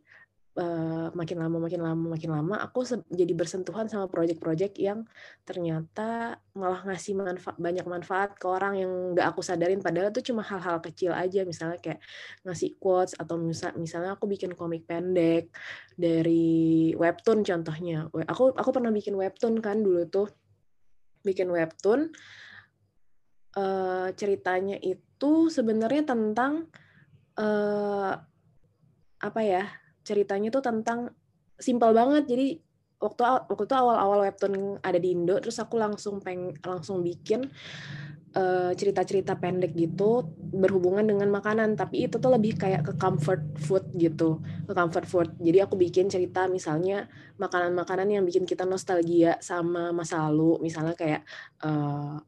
uh, 0.54 1.10
makin 1.14 1.42
lama 1.42 1.56
makin 1.58 1.82
lama 1.82 2.04
makin 2.14 2.30
lama 2.30 2.54
aku 2.62 2.86
jadi 3.10 3.32
bersentuhan 3.34 3.90
sama 3.90 4.06
project-project 4.06 4.78
yang 4.78 5.02
ternyata 5.42 6.38
malah 6.54 6.86
ngasih 6.86 7.18
manfaat 7.18 7.58
banyak 7.58 7.86
manfaat 7.86 8.38
ke 8.38 8.46
orang 8.46 8.78
yang 8.78 8.92
nggak 9.14 9.26
aku 9.34 9.42
sadarin. 9.42 9.82
Padahal 9.82 10.14
itu 10.14 10.30
cuma 10.30 10.46
hal-hal 10.46 10.78
kecil 10.78 11.10
aja 11.10 11.42
misalnya 11.42 11.78
kayak 11.82 12.00
ngasih 12.46 12.78
quotes 12.78 13.18
atau 13.18 13.34
misal 13.38 13.74
misalnya 13.74 14.14
aku 14.14 14.30
bikin 14.30 14.54
komik 14.54 14.86
pendek 14.86 15.50
dari 15.98 16.94
webtoon 16.94 17.42
contohnya. 17.42 18.06
Aku 18.30 18.54
aku 18.54 18.70
pernah 18.70 18.94
bikin 18.94 19.18
webtoon 19.18 19.58
kan 19.58 19.82
dulu 19.82 20.06
tuh. 20.06 20.28
Bikin 21.24 21.50
webtoon 21.50 22.12
uh, 23.58 24.08
ceritanya 24.14 24.78
itu 24.78 25.48
sebenarnya 25.50 26.04
tentang 26.04 26.68
uh, 27.40 28.12
apa 29.24 29.40
ya 29.40 29.64
ceritanya 30.04 30.52
tuh 30.52 30.62
tentang 30.62 31.10
simpel 31.58 31.90
banget. 31.96 32.28
Jadi 32.28 32.46
waktu 33.02 33.22
waktu 33.50 33.64
itu 33.66 33.74
awal-awal 33.76 34.24
webtoon 34.24 34.78
ada 34.80 34.96
di 34.96 35.12
Indo 35.12 35.36
terus 35.42 35.60
aku 35.60 35.76
langsung 35.76 36.24
peng 36.24 36.56
langsung 36.64 37.04
bikin 37.04 37.44
eh, 38.32 38.72
cerita-cerita 38.72 39.36
pendek 39.36 39.76
gitu 39.76 40.24
berhubungan 40.38 41.04
dengan 41.04 41.28
makanan. 41.32 41.74
Tapi 41.74 42.08
itu 42.08 42.16
tuh 42.20 42.30
lebih 42.32 42.56
kayak 42.56 42.86
ke 42.86 42.92
comfort 42.96 43.42
food 43.60 43.84
gitu 43.96 44.40
ke 44.68 44.72
comfort 44.72 45.06
food. 45.08 45.28
Jadi 45.40 45.58
aku 45.64 45.74
bikin 45.74 46.08
cerita 46.12 46.46
misalnya 46.46 47.08
makanan-makanan 47.40 48.08
yang 48.20 48.24
bikin 48.24 48.44
kita 48.46 48.62
nostalgia 48.64 49.40
sama 49.42 49.90
masa 49.90 50.28
lalu. 50.28 50.62
Misalnya 50.62 50.94
kayak 50.94 51.26
uh, 51.64 52.20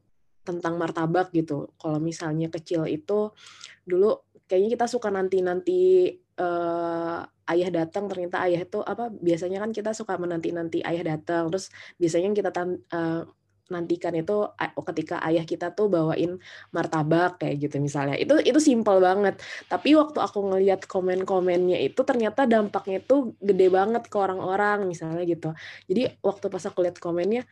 tentang 0.47 0.79
martabak 0.79 1.35
gitu. 1.35 1.75
Kalau 1.75 1.99
misalnya 1.99 2.47
kecil 2.47 2.87
itu 2.87 3.35
dulu 3.83 4.23
kayaknya 4.47 4.79
kita 4.79 4.87
suka 4.87 5.11
nanti-nanti 5.11 6.15
uh, 6.39 7.27
ayah 7.47 7.69
datang 7.71 8.11
ternyata 8.11 8.43
ayah 8.47 8.67
itu 8.67 8.83
apa 8.83 9.11
biasanya 9.11 9.63
kan 9.63 9.71
kita 9.71 9.91
suka 9.95 10.19
menanti-nanti 10.19 10.83
ayah 10.83 11.17
datang. 11.17 11.49
Terus 11.51 11.71
biasanya 11.99 12.35
kita 12.35 12.51
uh, 12.93 13.23
nantikan 13.67 14.15
itu 14.15 14.47
ketika 14.95 15.19
ayah 15.27 15.43
kita 15.43 15.75
tuh 15.75 15.91
bawain 15.91 16.39
martabak 16.71 17.43
kayak 17.43 17.67
gitu 17.67 17.83
misalnya. 17.83 18.15
Itu 18.15 18.39
itu 18.39 18.59
simpel 18.63 19.03
banget. 19.03 19.43
Tapi 19.67 19.99
waktu 19.99 20.19
aku 20.23 20.39
ngelihat 20.55 20.87
komen-komennya 20.87 21.83
itu 21.83 22.01
ternyata 22.07 22.47
dampaknya 22.47 23.03
tuh 23.03 23.35
gede 23.43 23.67
banget 23.71 24.07
ke 24.07 24.17
orang-orang 24.19 24.87
misalnya 24.87 25.23
gitu. 25.27 25.51
Jadi 25.91 26.15
waktu 26.23 26.47
pas 26.47 26.65
aku 26.67 26.79
lihat 26.87 26.99
komennya 27.03 27.43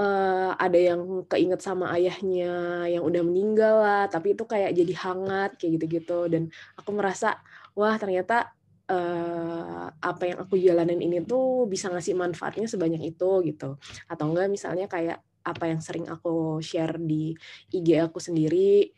uh, 0.00 0.52
ada 0.58 0.78
yang 0.78 1.22
keinget 1.30 1.60
sama 1.62 1.94
ayahnya 1.94 2.86
yang 2.90 3.02
udah 3.06 3.22
meninggal 3.22 3.74
lah 3.82 4.04
tapi 4.10 4.34
itu 4.34 4.44
kayak 4.44 4.74
jadi 4.74 4.94
hangat 4.98 5.50
kayak 5.58 5.78
gitu-gitu. 5.78 6.26
Dan 6.26 6.50
aku 6.74 6.90
merasa 6.90 7.38
wah 7.78 7.94
ternyata 7.94 8.50
uh, 8.90 9.86
apa 9.90 10.22
yang 10.26 10.38
aku 10.42 10.54
jalanin 10.58 11.02
ini 11.02 11.22
tuh 11.22 11.66
bisa 11.70 11.90
ngasih 11.90 12.14
manfaatnya 12.14 12.66
sebanyak 12.70 13.02
itu 13.14 13.30
gitu. 13.46 13.78
Atau 14.10 14.32
enggak 14.32 14.50
misalnya 14.50 14.86
kayak 14.86 15.22
apa 15.46 15.70
yang 15.70 15.78
sering 15.78 16.10
aku 16.10 16.58
share 16.58 16.98
di 16.98 17.38
IG 17.70 18.02
aku 18.02 18.18
sendiri 18.18 18.90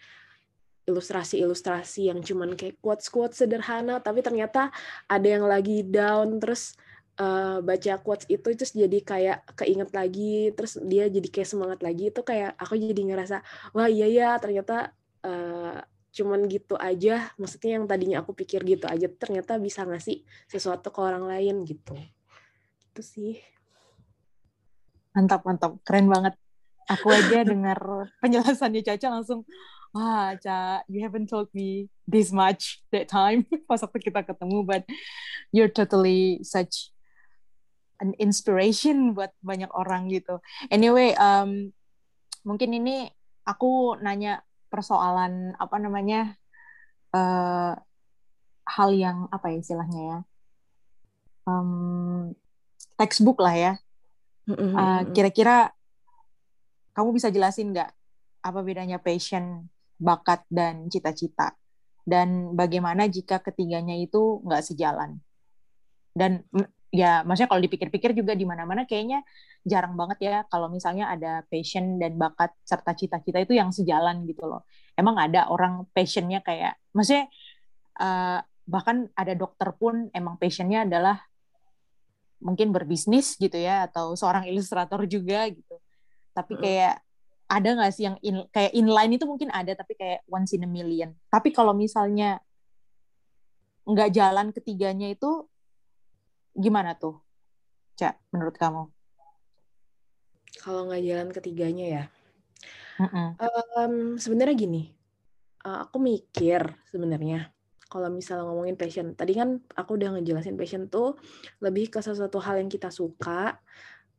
ilustrasi-ilustrasi 0.88 2.09
yang 2.09 2.25
cuman 2.25 2.57
kayak 2.57 2.80
quotes-quotes 2.80 3.45
sederhana 3.45 4.00
tapi 4.00 4.25
ternyata 4.25 4.73
ada 5.04 5.28
yang 5.28 5.45
lagi 5.45 5.85
down 5.85 6.40
terus 6.40 6.80
uh, 7.21 7.61
baca 7.61 8.00
quotes 8.00 8.25
itu 8.33 8.57
terus 8.57 8.73
jadi 8.73 8.99
kayak 9.04 9.38
keinget 9.61 9.92
lagi 9.92 10.57
terus 10.57 10.80
dia 10.80 11.12
jadi 11.12 11.28
kayak 11.28 11.49
semangat 11.52 11.85
lagi 11.85 12.09
itu 12.09 12.25
kayak 12.25 12.57
aku 12.57 12.80
jadi 12.80 13.02
ngerasa 13.04 13.45
wah 13.76 13.92
iya 13.92 14.09
ya 14.09 14.30
ternyata 14.40 14.97
uh, 15.28 15.76
cuman 16.18 16.50
gitu 16.50 16.75
aja 16.75 17.30
maksudnya 17.38 17.78
yang 17.78 17.87
tadinya 17.87 18.26
aku 18.26 18.34
pikir 18.34 18.66
gitu 18.66 18.90
aja 18.90 19.06
ternyata 19.06 19.54
bisa 19.62 19.87
ngasih 19.87 20.26
sesuatu 20.50 20.90
ke 20.90 20.98
orang 20.98 21.30
lain 21.30 21.62
gitu. 21.62 21.94
Itu 22.90 23.02
sih. 23.06 23.38
Mantap 25.14 25.46
mantap. 25.46 25.78
Keren 25.87 26.10
banget. 26.10 26.34
Aku 26.90 27.14
aja 27.14 27.46
dengar 27.54 27.78
penjelasannya 28.18 28.82
Caca 28.82 29.14
langsung 29.14 29.46
wah 29.94 30.34
Ca 30.42 30.82
you 30.90 31.06
haven't 31.06 31.30
told 31.30 31.46
me 31.54 31.87
this 32.10 32.34
much 32.34 32.82
that 32.90 33.06
time. 33.06 33.46
Pas 33.70 33.78
waktu 33.78 34.02
kita 34.02 34.26
ketemu 34.26 34.66
but 34.66 34.82
you're 35.54 35.70
totally 35.70 36.42
such 36.42 36.90
an 38.02 38.18
inspiration 38.18 39.14
buat 39.14 39.30
banyak 39.38 39.70
orang 39.70 40.10
gitu. 40.10 40.42
Anyway 40.75 41.14
um, 41.14 41.70
mungkin 42.42 42.75
ini 42.75 43.06
aku 43.46 43.94
nanya 44.02 44.42
persoalan 44.68 45.56
apa 45.56 45.76
namanya 45.80 46.37
uh, 47.16 47.75
hal 48.68 48.90
yang 48.92 49.26
apa 49.32 49.52
ya 49.52 49.56
istilahnya 49.64 50.00
ya 50.04 50.18
um, 51.48 52.30
textbook 53.00 53.40
lah 53.40 53.56
ya. 53.56 53.72
Uh, 54.48 55.04
kira-kira 55.12 55.72
kamu 56.96 57.20
bisa 57.20 57.28
jelasin 57.28 57.72
nggak 57.76 57.92
apa 58.40 58.60
bedanya 58.64 58.96
passion 59.00 59.68
bakat 60.00 60.44
dan 60.52 60.88
cita-cita? 60.92 61.56
Dan 62.08 62.56
bagaimana 62.56 63.04
jika 63.08 63.40
ketiganya 63.44 63.92
itu 63.96 64.40
nggak 64.44 64.64
sejalan? 64.64 65.20
Dan 66.16 66.44
ya 66.88 67.20
maksudnya 67.25 67.52
kalau 67.52 67.60
dipikir-pikir 67.60 68.16
juga 68.16 68.32
di 68.32 68.48
mana-mana 68.48 68.88
kayaknya 68.88 69.20
jarang 69.68 69.94
banget 69.94 70.18
ya 70.25 70.37
kalau 70.48 70.72
misalnya 70.72 71.12
ada 71.12 71.44
passion 71.46 72.00
dan 72.00 72.16
bakat 72.16 72.50
serta 72.64 72.96
cita-cita 72.96 73.38
itu 73.38 73.54
yang 73.54 73.70
sejalan 73.70 74.25
gitu 74.25 74.48
loh. 74.48 74.64
Emang 74.96 75.20
ada 75.20 75.46
orang 75.52 75.87
passionnya 75.92 76.40
kayak 76.40 76.80
maksudnya 76.96 77.28
uh, 78.00 78.40
bahkan 78.64 79.06
ada 79.14 79.37
dokter 79.37 79.70
pun 79.76 80.08
emang 80.16 80.40
passionnya 80.40 80.88
adalah 80.88 81.20
mungkin 82.40 82.72
berbisnis 82.72 83.37
gitu 83.37 83.58
ya 83.58 83.87
atau 83.87 84.16
seorang 84.16 84.48
ilustrator 84.48 85.04
juga 85.04 85.46
gitu. 85.52 85.76
Tapi 86.32 86.56
kayak 86.56 87.04
ada 87.48 87.68
nggak 87.76 87.92
sih 87.92 88.04
yang 88.08 88.16
in, 88.25 88.44
kayak 88.50 88.72
inline 88.72 89.16
itu 89.20 89.25
mungkin 89.25 89.52
ada 89.52 89.76
tapi 89.76 89.94
kayak 89.94 90.25
once 90.26 90.56
in 90.56 90.64
a 90.64 90.70
million. 90.70 91.12
Tapi 91.28 91.52
kalau 91.52 91.76
misalnya 91.76 92.40
nggak 93.88 94.10
jalan 94.12 94.52
ketiganya 94.52 95.12
itu 95.12 95.48
Gimana 96.58 96.98
tuh, 96.98 97.22
Cak, 97.94 98.18
menurut 98.34 98.58
kamu? 98.58 98.90
Kalau 100.58 100.90
nggak 100.90 101.02
jalan 101.06 101.28
ketiganya 101.30 101.86
ya, 101.86 102.04
um, 103.78 104.18
sebenarnya 104.18 104.54
gini, 104.58 104.90
uh, 105.62 105.86
aku 105.86 106.02
mikir 106.02 106.66
sebenarnya 106.90 107.54
kalau 107.88 108.12
misalnya 108.12 108.44
ngomongin 108.44 108.76
passion, 108.76 109.16
tadi 109.16 109.32
kan 109.32 109.64
aku 109.72 109.96
udah 109.96 110.18
ngejelasin 110.18 110.60
passion 110.60 110.92
tuh 110.92 111.16
lebih 111.64 111.88
ke 111.88 112.04
sesuatu 112.04 112.36
hal 112.36 112.60
yang 112.60 112.68
kita 112.68 112.92
suka, 112.92 113.56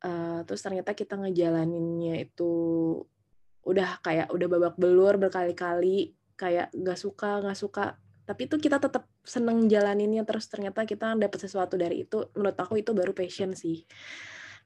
uh, 0.01 0.41
terus 0.47 0.65
ternyata 0.65 0.97
kita 0.97 1.19
ngejalaninnya 1.21 2.17
itu 2.25 2.51
udah 3.61 4.01
kayak 4.01 4.33
udah 4.33 4.47
babak 4.49 4.75
belur 4.79 5.21
berkali-kali, 5.21 6.17
kayak 6.39 6.71
nggak 6.71 6.97
suka 6.97 7.43
nggak 7.43 7.59
suka 7.59 7.85
tapi 8.23 8.45
itu 8.45 8.61
kita 8.61 8.77
tetap 8.77 9.09
seneng 9.25 9.65
jalaninnya 9.65 10.21
terus 10.21 10.45
ternyata 10.45 10.85
kita 10.85 11.17
dapat 11.17 11.39
sesuatu 11.41 11.75
dari 11.81 12.05
itu 12.05 12.29
menurut 12.37 12.53
aku 12.61 12.77
itu 12.77 12.93
baru 12.93 13.09
passion 13.09 13.57
sih 13.57 13.83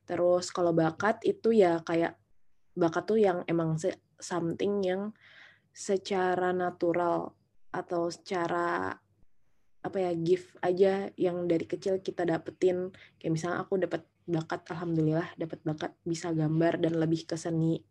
terus 0.04 0.52
kalau 0.52 0.76
bakat 0.76 1.24
itu 1.24 1.56
ya 1.56 1.80
kayak 1.84 2.20
bakat 2.76 3.04
tuh 3.06 3.20
yang 3.22 3.46
emang 3.46 3.78
something 4.20 4.84
yang 4.84 5.14
secara 5.74 6.54
natural 6.54 7.34
atau 7.74 8.10
secara 8.14 8.94
apa 9.84 9.98
ya 10.00 10.12
gift 10.16 10.56
aja 10.64 11.12
yang 11.20 11.50
dari 11.50 11.68
kecil 11.68 12.00
kita 12.00 12.24
dapetin. 12.24 12.94
Kayak 13.20 13.32
misalnya 13.36 13.58
aku 13.66 13.82
dapat 13.82 14.02
bakat 14.24 14.64
alhamdulillah 14.72 15.36
dapat 15.36 15.60
bakat 15.68 15.92
bisa 16.08 16.32
gambar 16.32 16.80
dan 16.80 16.96
lebih 16.96 17.28
ke 17.28 17.36
seni. 17.36 17.84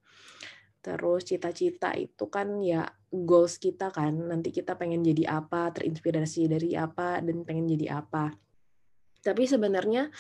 Terus 0.83 1.29
cita-cita 1.29 1.95
itu 1.95 2.27
kan 2.27 2.59
ya 2.65 2.89
goals 3.13 3.61
kita 3.61 3.93
kan 3.93 4.11
nanti 4.33 4.51
kita 4.51 4.75
pengen 4.75 5.05
jadi 5.05 5.39
apa 5.39 5.71
terinspirasi 5.71 6.49
dari 6.49 6.75
apa 6.75 7.21
dan 7.21 7.45
pengen 7.45 7.69
jadi 7.69 8.03
apa. 8.03 8.33
Tapi 9.23 9.47
sebenarnya 9.47 10.11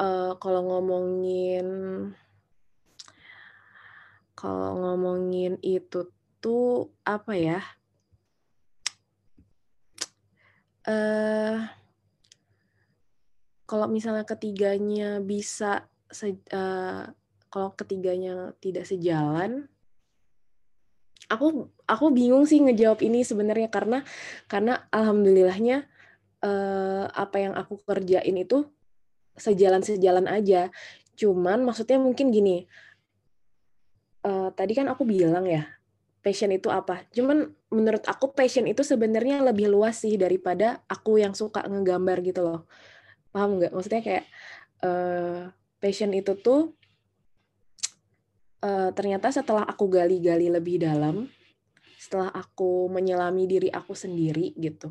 uh, 0.00 0.32
kalau 0.40 0.62
ngomongin 0.64 1.68
kalau 4.36 4.76
ngomongin 4.76 5.56
itu 5.64 6.12
tuh 6.44 6.92
apa 7.02 7.32
ya? 7.34 7.60
Uh, 10.86 11.66
kalau 13.66 13.90
misalnya 13.90 14.22
ketiganya 14.22 15.18
bisa 15.18 15.90
se, 16.06 16.38
uh, 16.54 17.10
kalau 17.50 17.74
ketiganya 17.74 18.54
tidak 18.62 18.86
sejalan 18.86 19.66
aku 21.26 21.66
aku 21.90 22.04
bingung 22.14 22.46
sih 22.46 22.62
ngejawab 22.62 23.02
ini 23.02 23.26
sebenarnya 23.26 23.66
karena 23.66 24.06
karena 24.46 24.86
alhamdulillahnya 24.94 25.86
uh, 26.46 27.10
apa 27.10 27.36
yang 27.42 27.54
aku 27.58 27.82
kerjain 27.82 28.36
itu 28.38 28.70
sejalan 29.36 29.84
sejalan 29.84 30.26
aja 30.28 30.72
cuman 31.16 31.64
maksudnya 31.64 31.96
mungkin 31.96 32.28
gini 32.28 32.68
uh, 34.24 34.52
tadi 34.52 34.72
kan 34.76 34.88
aku 34.90 35.06
bilang 35.06 35.46
ya 35.48 35.76
passion 36.26 36.50
itu 36.50 36.66
apa. 36.74 37.06
Cuman 37.14 37.54
menurut 37.70 38.02
aku 38.02 38.34
passion 38.34 38.66
itu 38.66 38.82
sebenarnya 38.82 39.46
lebih 39.46 39.70
luas 39.70 40.02
sih 40.02 40.18
daripada 40.18 40.82
aku 40.90 41.22
yang 41.22 41.38
suka 41.38 41.62
ngegambar 41.62 42.18
gitu 42.26 42.42
loh. 42.42 42.60
Paham 43.30 43.62
nggak? 43.62 43.70
Maksudnya 43.70 44.02
kayak 44.02 44.24
uh, 44.82 45.54
passion 45.78 46.10
itu 46.10 46.34
tuh 46.34 46.74
uh, 48.66 48.90
ternyata 48.90 49.30
setelah 49.30 49.62
aku 49.62 49.86
gali-gali 49.86 50.50
lebih 50.50 50.82
dalam, 50.82 51.30
setelah 51.94 52.34
aku 52.34 52.90
menyelami 52.90 53.46
diri 53.46 53.70
aku 53.70 53.94
sendiri 53.94 54.50
gitu. 54.58 54.90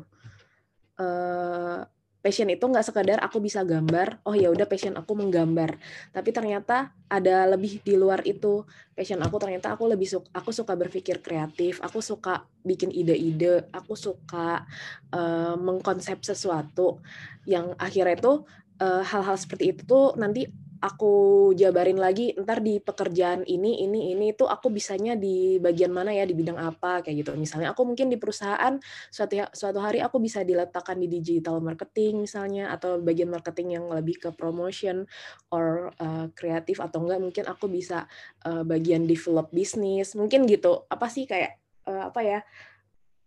Uh, 0.96 1.84
passion 2.26 2.50
itu 2.50 2.66
nggak 2.66 2.82
sekadar 2.82 3.22
aku 3.22 3.38
bisa 3.38 3.62
gambar 3.62 4.18
oh 4.26 4.34
ya 4.34 4.50
udah 4.50 4.66
passion 4.66 4.98
aku 4.98 5.14
menggambar. 5.14 5.78
Tapi 6.10 6.34
ternyata 6.34 6.90
ada 7.06 7.46
lebih 7.46 7.78
di 7.86 7.94
luar 7.94 8.26
itu 8.26 8.66
passion 8.98 9.22
aku. 9.22 9.38
Ternyata 9.38 9.78
aku 9.78 9.86
lebih 9.86 10.10
suka 10.10 10.26
aku 10.34 10.50
suka 10.50 10.74
berpikir 10.74 11.22
kreatif 11.22 11.78
aku 11.78 12.02
suka 12.02 12.42
bikin 12.66 12.90
ide-ide 12.90 13.70
aku 13.70 13.94
suka 13.94 14.66
uh, 15.14 15.54
mengkonsep 15.54 16.18
sesuatu 16.26 16.98
yang 17.46 17.78
akhirnya 17.78 18.18
itu 18.18 18.34
hal 18.76 19.00
hal-hal 19.06 19.36
seperti 19.40 19.72
itu 19.72 19.88
tuh 19.88 20.12
nanti 20.20 20.65
aku 20.80 21.50
jabarin 21.56 21.96
lagi 21.96 22.36
ntar 22.36 22.60
di 22.60 22.76
pekerjaan 22.82 23.42
ini 23.48 23.80
ini 23.84 24.12
ini 24.12 24.36
itu 24.36 24.44
aku 24.44 24.68
bisanya 24.68 25.16
di 25.16 25.56
bagian 25.56 25.88
mana 25.88 26.12
ya 26.12 26.28
di 26.28 26.36
bidang 26.36 26.58
apa 26.60 27.00
kayak 27.00 27.24
gitu. 27.24 27.32
Misalnya 27.38 27.72
aku 27.72 27.88
mungkin 27.88 28.12
di 28.12 28.20
perusahaan 28.20 28.76
suatu 29.08 29.32
ya, 29.32 29.46
suatu 29.52 29.80
hari 29.80 30.04
aku 30.04 30.20
bisa 30.20 30.44
diletakkan 30.44 31.00
di 31.00 31.08
digital 31.08 31.64
marketing 31.64 32.24
misalnya 32.24 32.72
atau 32.74 33.00
bagian 33.00 33.32
marketing 33.32 33.80
yang 33.80 33.86
lebih 33.88 34.20
ke 34.20 34.28
promotion 34.36 35.08
or 35.48 35.94
uh, 35.96 36.28
kreatif 36.36 36.82
atau 36.82 37.04
enggak 37.04 37.20
mungkin 37.22 37.44
aku 37.48 37.66
bisa 37.72 38.04
uh, 38.44 38.62
bagian 38.66 39.08
develop 39.08 39.48
bisnis. 39.54 40.12
Mungkin 40.12 40.44
gitu. 40.44 40.84
Apa 40.92 41.08
sih 41.08 41.24
kayak 41.24 41.56
uh, 41.88 42.12
apa 42.12 42.20
ya 42.20 42.40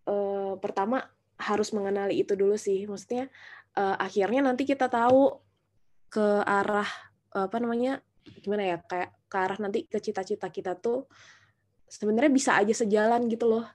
uh, 0.06 0.54
pertama 0.62 1.02
harus 1.40 1.74
mengenali 1.74 2.22
itu 2.22 2.38
dulu 2.38 2.60
sih. 2.60 2.86
Maksudnya 2.86 3.32
uh, 3.80 3.96
akhirnya 3.98 4.46
nanti 4.46 4.70
kita 4.70 4.86
tahu 4.86 5.40
ke 6.10 6.42
arah 6.42 7.09
apa 7.34 7.58
namanya 7.62 8.02
gimana 8.42 8.64
ya 8.66 8.78
kayak 8.82 9.10
ke 9.30 9.38
arah 9.38 9.58
nanti 9.62 9.80
ke 9.86 9.98
cita-cita 10.02 10.50
kita 10.50 10.74
tuh 10.78 11.06
sebenarnya 11.90 12.32
bisa 12.34 12.58
aja 12.58 12.74
sejalan 12.74 13.26
gitu 13.30 13.46
loh 13.50 13.66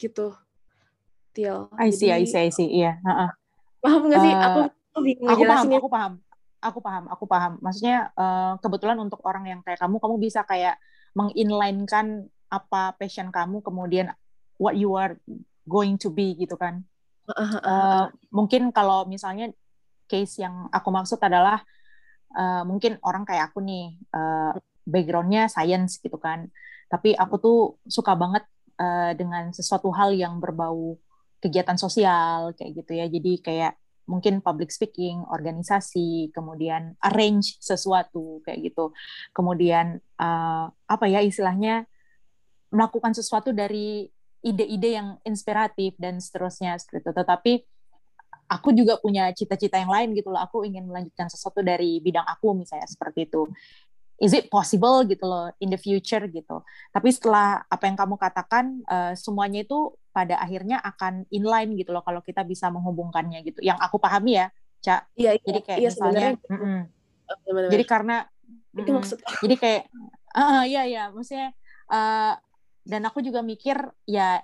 gitu 0.00 0.32
Til. 1.30 1.70
I 1.78 1.94
see 1.94 2.10
Jadi, 2.10 2.26
I 2.26 2.26
see 2.26 2.42
I 2.42 2.50
see. 2.50 2.68
Iya 2.68 2.98
uh 3.06 3.10
-uh. 3.10 3.30
paham 3.80 4.02
nggak 4.10 4.20
sih? 4.20 4.34
Uh, 4.34 4.42
aku 4.42 4.60
aku 4.66 4.98
bingung 5.06 5.28
aku 5.30 5.42
paham 5.46 5.66
aku 5.70 5.88
paham. 5.88 6.12
Aku 6.60 6.78
paham 6.82 7.04
aku 7.06 7.24
paham. 7.24 7.52
Maksudnya 7.62 8.10
uh, 8.18 8.58
kebetulan 8.58 8.98
untuk 8.98 9.22
orang 9.22 9.46
yang 9.46 9.60
kayak 9.62 9.78
kamu 9.78 9.96
kamu 10.02 10.16
bisa 10.18 10.42
kayak 10.42 10.76
menginlinekan 11.14 12.26
apa 12.50 12.98
passion 12.98 13.30
kamu 13.30 13.62
kemudian 13.62 14.10
what 14.58 14.74
you 14.74 14.92
are 14.98 15.14
going 15.70 15.94
to 15.94 16.10
be 16.10 16.34
gitu 16.34 16.58
kan. 16.58 16.82
Uh, 17.30 18.10
mungkin 18.34 18.74
kalau 18.74 19.06
misalnya 19.06 19.54
case 20.10 20.42
yang 20.42 20.66
aku 20.74 20.90
maksud 20.90 21.22
adalah 21.22 21.62
uh, 22.34 22.62
mungkin 22.66 22.98
orang 23.02 23.26
kayak 23.26 23.52
aku 23.52 23.62
nih 23.64 23.96
uh, 24.14 24.54
backgroundnya 24.86 25.46
science 25.50 25.98
gitu 26.02 26.18
kan. 26.18 26.50
Tapi 26.90 27.14
aku 27.14 27.34
tuh 27.38 27.58
suka 27.86 28.18
banget 28.18 28.42
uh, 28.80 29.14
dengan 29.14 29.54
sesuatu 29.54 29.94
hal 29.94 30.10
yang 30.14 30.42
berbau 30.42 30.98
kegiatan 31.40 31.78
sosial 31.78 32.52
kayak 32.58 32.84
gitu 32.84 32.92
ya. 32.98 33.06
Jadi 33.06 33.32
kayak 33.40 33.74
mungkin 34.10 34.42
public 34.42 34.74
speaking, 34.74 35.22
organisasi, 35.30 36.34
kemudian 36.34 36.98
arrange 36.98 37.54
sesuatu 37.62 38.42
kayak 38.42 38.74
gitu, 38.74 38.90
kemudian 39.30 40.02
uh, 40.18 40.66
apa 40.66 41.06
ya 41.06 41.22
istilahnya 41.22 41.86
melakukan 42.74 43.14
sesuatu 43.14 43.54
dari 43.54 44.10
ide-ide 44.42 44.98
yang 44.98 45.08
inspiratif 45.22 45.94
dan 46.00 46.18
seterusnya 46.18 46.74
seperti 46.80 47.06
itu. 47.06 47.12
Tetapi 47.14 47.52
aku 48.50 48.74
juga 48.74 48.98
punya 48.98 49.30
cita-cita 49.30 49.78
yang 49.78 49.94
lain 49.94 50.10
gitu 50.18 50.34
loh. 50.34 50.42
Aku 50.42 50.66
ingin 50.66 50.90
melanjutkan 50.90 51.30
sesuatu 51.30 51.62
dari 51.62 52.02
bidang 52.02 52.26
aku 52.26 52.58
misalnya 52.58 52.90
seperti 52.90 53.30
itu. 53.30 53.46
Is 54.20 54.36
it 54.36 54.52
possible 54.52 55.00
gitu 55.08 55.24
loh 55.24 55.48
in 55.62 55.72
the 55.72 55.80
future 55.80 56.20
gitu. 56.28 56.60
Tapi 56.92 57.08
setelah 57.08 57.64
apa 57.64 57.88
yang 57.88 57.96
kamu 57.96 58.20
katakan 58.20 58.84
uh, 58.84 59.14
semuanya 59.16 59.64
itu 59.64 59.96
pada 60.10 60.36
akhirnya 60.42 60.82
akan 60.82 61.24
inline 61.30 61.78
gitu 61.78 61.94
loh 61.94 62.04
kalau 62.04 62.20
kita 62.20 62.44
bisa 62.44 62.68
menghubungkannya 62.68 63.40
gitu. 63.46 63.62
Yang 63.64 63.78
aku 63.80 63.96
pahami 63.96 64.42
ya, 64.42 64.46
Cak. 64.84 65.08
Iya, 65.16 65.38
iya. 65.38 65.44
Jadi 65.46 65.60
kayak 65.64 65.78
iya, 65.78 65.88
misalnya 65.88 66.28
mm 66.36 66.58
-mm. 66.58 66.80
Jadi 67.70 67.84
karena 67.86 68.16
itu 68.74 68.90
maksud 68.90 69.18
Jadi 69.22 69.54
kayak 69.54 69.82
uh, 70.34 70.62
iya 70.66 70.82
iya, 70.84 71.04
maksudnya 71.14 71.54
uh, 71.88 72.34
dan 72.84 73.02
aku 73.06 73.22
juga 73.22 73.40
mikir 73.40 73.78
ya 74.04 74.42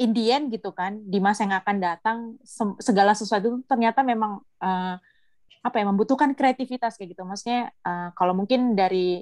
in 0.00 0.16
the 0.16 0.32
end 0.32 0.48
gitu 0.48 0.72
kan 0.72 0.96
di 1.04 1.20
masa 1.20 1.44
yang 1.44 1.60
akan 1.60 1.76
datang 1.76 2.18
segala 2.80 3.12
sesuatu 3.12 3.60
ternyata 3.68 4.00
memang 4.00 4.40
uh, 4.64 4.96
apa 5.60 5.76
ya 5.76 5.84
membutuhkan 5.84 6.32
kreativitas 6.32 6.96
kayak 6.96 7.12
gitu. 7.12 7.22
Maksudnya 7.28 7.68
uh, 7.84 8.08
kalau 8.16 8.32
mungkin 8.32 8.72
dari 8.72 9.20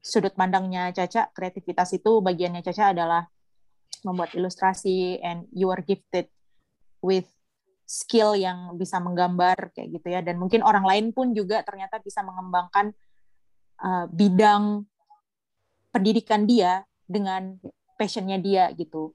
sudut 0.00 0.32
pandangnya 0.32 0.96
Caca 0.96 1.28
kreativitas 1.36 1.92
itu 1.92 2.24
bagiannya 2.24 2.64
Caca 2.64 2.96
adalah 2.96 3.28
membuat 4.00 4.32
ilustrasi 4.32 5.20
and 5.20 5.44
you 5.52 5.68
are 5.68 5.84
gifted 5.84 6.32
with 7.04 7.28
skill 7.84 8.32
yang 8.32 8.80
bisa 8.80 8.96
menggambar 8.96 9.76
kayak 9.76 9.92
gitu 9.92 10.08
ya. 10.08 10.24
Dan 10.24 10.40
mungkin 10.40 10.64
orang 10.64 10.88
lain 10.88 11.12
pun 11.12 11.36
juga 11.36 11.60
ternyata 11.68 12.00
bisa 12.00 12.24
mengembangkan 12.24 12.96
uh, 13.84 14.08
bidang 14.08 14.88
pendidikan 15.92 16.48
dia 16.48 16.80
dengan 17.04 17.60
passionnya 18.00 18.40
dia 18.40 18.72
gitu 18.72 19.12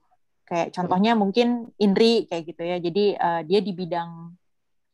Kayak 0.52 0.68
contohnya 0.76 1.16
mungkin 1.16 1.72
Indri 1.80 2.28
kayak 2.28 2.44
gitu 2.44 2.60
ya. 2.60 2.76
Jadi 2.76 3.16
uh, 3.16 3.40
dia 3.40 3.64
di 3.64 3.72
bidang 3.72 4.36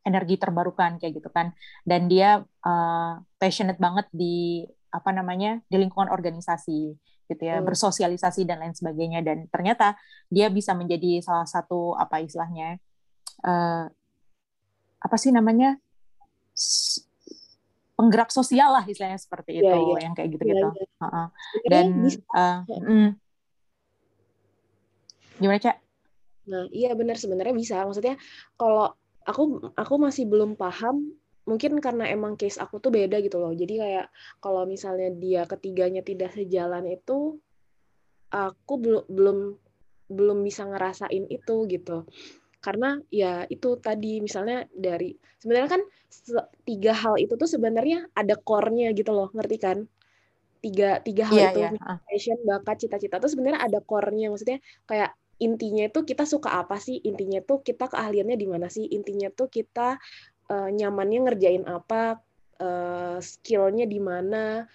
energi 0.06 0.38
terbarukan 0.38 1.02
kayak 1.02 1.18
gitu 1.18 1.34
kan. 1.34 1.50
Dan 1.82 2.06
dia 2.06 2.46
uh, 2.62 3.12
passionate 3.42 3.82
banget 3.82 4.06
di 4.14 4.62
apa 4.94 5.10
namanya 5.10 5.58
di 5.66 5.82
lingkungan 5.82 6.14
organisasi 6.14 6.94
gitu 7.26 7.42
ya, 7.42 7.58
hmm. 7.58 7.66
bersosialisasi 7.66 8.46
dan 8.46 8.62
lain 8.62 8.78
sebagainya. 8.78 9.18
Dan 9.26 9.50
ternyata 9.50 9.98
dia 10.30 10.46
bisa 10.46 10.78
menjadi 10.78 11.26
salah 11.26 11.50
satu 11.50 11.98
apa 11.98 12.22
istilahnya 12.22 12.78
uh, 13.42 13.90
apa 15.02 15.16
sih 15.18 15.34
namanya 15.34 15.74
penggerak 17.98 18.30
sosial 18.30 18.78
lah 18.78 18.86
istilahnya 18.86 19.18
seperti 19.18 19.58
iya, 19.58 19.62
itu 19.66 19.74
yeah, 19.74 19.82
yeah. 19.90 20.00
yang 20.06 20.14
kayak 20.14 20.28
gitu-gitu. 20.38 20.68
Yeah, 20.70 20.86
yeah. 20.86 21.02
Uh 21.02 21.06
-uh. 21.10 21.26
Dan 21.66 21.86
uh, 22.30 22.58
mm, 22.78 23.10
Gimana, 25.38 25.58
Cak? 25.62 25.76
Nah, 26.48 26.64
iya 26.74 26.92
benar 26.98 27.16
sebenarnya 27.20 27.54
bisa. 27.54 27.84
Maksudnya 27.84 28.18
kalau 28.58 28.92
aku 29.22 29.72
aku 29.76 29.94
masih 30.00 30.24
belum 30.26 30.56
paham 30.56 31.12
mungkin 31.48 31.80
karena 31.80 32.08
emang 32.12 32.36
case 32.36 32.60
aku 32.60 32.80
tuh 32.80 32.92
beda 32.92 33.20
gitu 33.24 33.40
loh. 33.40 33.52
Jadi 33.52 33.80
kayak 33.80 34.06
kalau 34.42 34.68
misalnya 34.68 35.08
dia 35.16 35.48
ketiganya 35.48 36.04
tidak 36.04 36.36
sejalan 36.36 36.84
itu 36.88 37.40
aku 38.28 38.74
belum 38.76 39.04
belum 39.08 39.38
belum 40.08 40.38
bisa 40.44 40.68
ngerasain 40.68 41.24
itu 41.28 41.56
gitu. 41.68 42.04
Karena 42.58 42.98
ya 43.08 43.46
itu 43.48 43.78
tadi 43.78 44.20
misalnya 44.20 44.66
dari 44.72 45.14
sebenarnya 45.40 45.70
kan 45.78 45.82
tiga 46.66 46.92
hal 46.92 47.16
itu 47.16 47.38
tuh 47.38 47.48
sebenarnya 47.48 48.10
ada 48.12 48.34
core-nya 48.36 48.92
gitu 48.92 49.14
loh, 49.14 49.30
ngerti 49.32 49.56
kan? 49.60 49.78
tiga 50.58 50.98
tiga 51.06 51.24
hal 51.30 51.38
yeah, 51.38 51.50
itu 51.54 51.60
yeah. 51.70 51.98
passion 52.02 52.38
bakat 52.42 52.76
cita-cita 52.82 53.22
itu 53.22 53.30
sebenarnya 53.30 53.62
ada 53.62 53.78
core-nya 53.78 54.26
maksudnya 54.26 54.58
kayak 54.90 55.14
intinya 55.38 55.86
itu 55.86 56.02
kita 56.02 56.26
suka 56.26 56.58
apa 56.58 56.78
sih? 56.82 56.98
Intinya 57.02 57.42
tuh 57.42 57.62
kita 57.62 57.90
keahliannya 57.90 58.36
di 58.38 58.46
mana 58.46 58.66
sih? 58.66 58.86
Intinya 58.90 59.30
tuh 59.30 59.46
kita 59.50 59.98
uh, 60.50 60.68
nyamannya 60.70 61.30
ngerjain 61.30 61.64
apa 61.66 62.18
uh, 62.58 63.18
skillnya 63.22 63.86
di 63.86 63.98
mana 64.02 64.66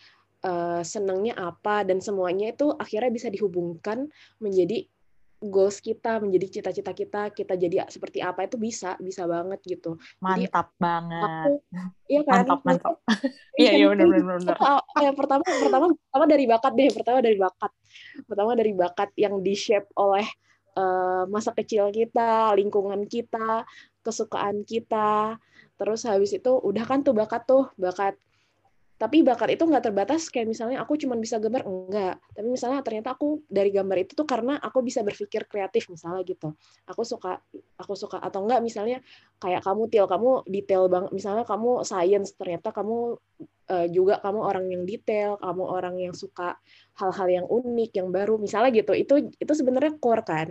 uh, 0.44 0.82
senangnya 0.82 1.36
apa 1.40 1.84
dan 1.84 2.00
semuanya 2.00 2.56
itu 2.56 2.72
akhirnya 2.76 3.12
bisa 3.12 3.28
dihubungkan 3.28 4.08
menjadi 4.40 4.88
goals 5.44 5.84
kita 5.84 6.24
menjadi 6.24 6.60
cita-cita 6.60 6.96
kita 6.96 7.22
kita 7.36 7.54
jadi 7.60 7.84
seperti 7.92 8.24
apa 8.24 8.48
itu 8.48 8.56
bisa 8.56 8.96
bisa 9.04 9.28
banget 9.28 9.60
gitu. 9.68 10.00
Mantap 10.24 10.72
jadi, 10.72 10.80
banget. 10.80 11.28
aku, 11.28 11.52
iya 12.08 12.22
kan? 12.24 12.36
Mantap 12.48 12.62
mantap. 12.64 12.96
Iya 13.60 13.72
iya 13.78 13.86
benar 13.92 14.08
benar 14.10 14.38
benar 14.42 14.58
pertama 15.14 15.44
pertama 15.46 15.86
pertama 15.94 16.26
dari 16.26 16.46
bakat 16.48 16.72
deh 16.74 16.90
pertama 16.96 17.20
dari 17.20 17.38
bakat. 17.38 17.72
Pertama 18.26 18.52
dari 18.56 18.72
bakat 18.74 19.10
yang 19.20 19.44
di 19.44 19.54
shape 19.54 19.92
oleh 20.00 20.26
uh, 20.78 21.24
masa 21.30 21.54
kecil 21.56 21.90
kita 21.94 22.54
lingkungan 22.58 23.06
kita 23.08 23.66
kesukaan 24.04 24.68
kita. 24.68 25.40
Terus 25.80 26.06
habis 26.06 26.36
itu 26.36 26.52
udah 26.52 26.84
kan 26.86 27.02
tuh 27.02 27.16
bakat 27.16 27.48
tuh 27.48 27.72
bakat. 27.80 28.20
Tapi 28.94 29.20
bakat 29.26 29.60
itu 29.60 29.68
nggak 29.68 29.90
terbatas 29.90 30.32
kayak 30.32 30.48
misalnya 30.48 30.80
aku 30.80 30.96
cuma 30.96 31.18
bisa 31.20 31.42
gambar 31.42 31.66
enggak. 31.66 32.16
Tapi 32.36 32.48
misalnya 32.48 32.80
ternyata 32.86 33.18
aku 33.18 33.42
dari 33.52 33.74
gambar 33.74 33.98
itu 34.06 34.16
tuh 34.16 34.24
karena 34.24 34.56
aku 34.62 34.80
bisa 34.86 35.04
berpikir 35.04 35.44
kreatif 35.50 35.92
misalnya 35.92 36.24
gitu. 36.24 36.56
Aku 36.88 37.04
suka 37.04 37.42
aku 37.76 38.00
suka 38.00 38.22
atau 38.22 38.46
enggak 38.48 38.64
misalnya 38.64 39.04
kayak 39.42 39.66
kamu 39.66 39.92
til 39.92 40.06
kamu 40.08 40.46
detail 40.48 40.88
banget 40.88 41.12
misalnya 41.12 41.44
kamu 41.44 41.84
science 41.84 42.38
ternyata 42.38 42.72
kamu 42.72 43.20
uh, 43.74 43.88
juga 43.90 44.22
kamu 44.22 44.40
orang 44.40 44.66
yang 44.70 44.84
detail 44.86 45.42
kamu 45.42 45.64
orang 45.66 45.96
yang 45.98 46.14
suka 46.14 46.54
hal-hal 47.02 47.28
yang 47.28 47.46
unik 47.50 47.92
yang 47.98 48.14
baru 48.14 48.38
misalnya 48.38 48.70
gitu. 48.70 48.94
Itu 48.94 49.34
itu 49.34 49.54
sebenarnya 49.58 49.98
core 49.98 50.24
kan 50.24 50.48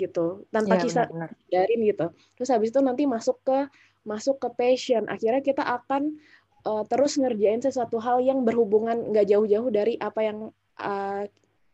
gitu. 0.00 0.48
Tanpa 0.48 0.80
ya, 0.80 0.82
kisah 0.82 1.06
dari 1.52 1.74
gitu. 1.84 2.16
Terus 2.40 2.48
habis 2.48 2.72
itu 2.72 2.80
nanti 2.80 3.04
masuk 3.04 3.36
ke 3.44 3.68
masuk 4.08 4.40
ke 4.40 4.48
passion. 4.56 5.04
Akhirnya 5.12 5.44
kita 5.44 5.60
akan 5.60 6.16
uh, 6.64 6.82
terus 6.88 7.20
ngerjain 7.20 7.60
sesuatu 7.60 8.00
hal 8.00 8.24
yang 8.24 8.42
berhubungan 8.42 9.12
nggak 9.12 9.28
jauh-jauh 9.28 9.68
dari 9.68 10.00
apa 10.00 10.20
yang 10.24 10.38
uh, 10.80 11.22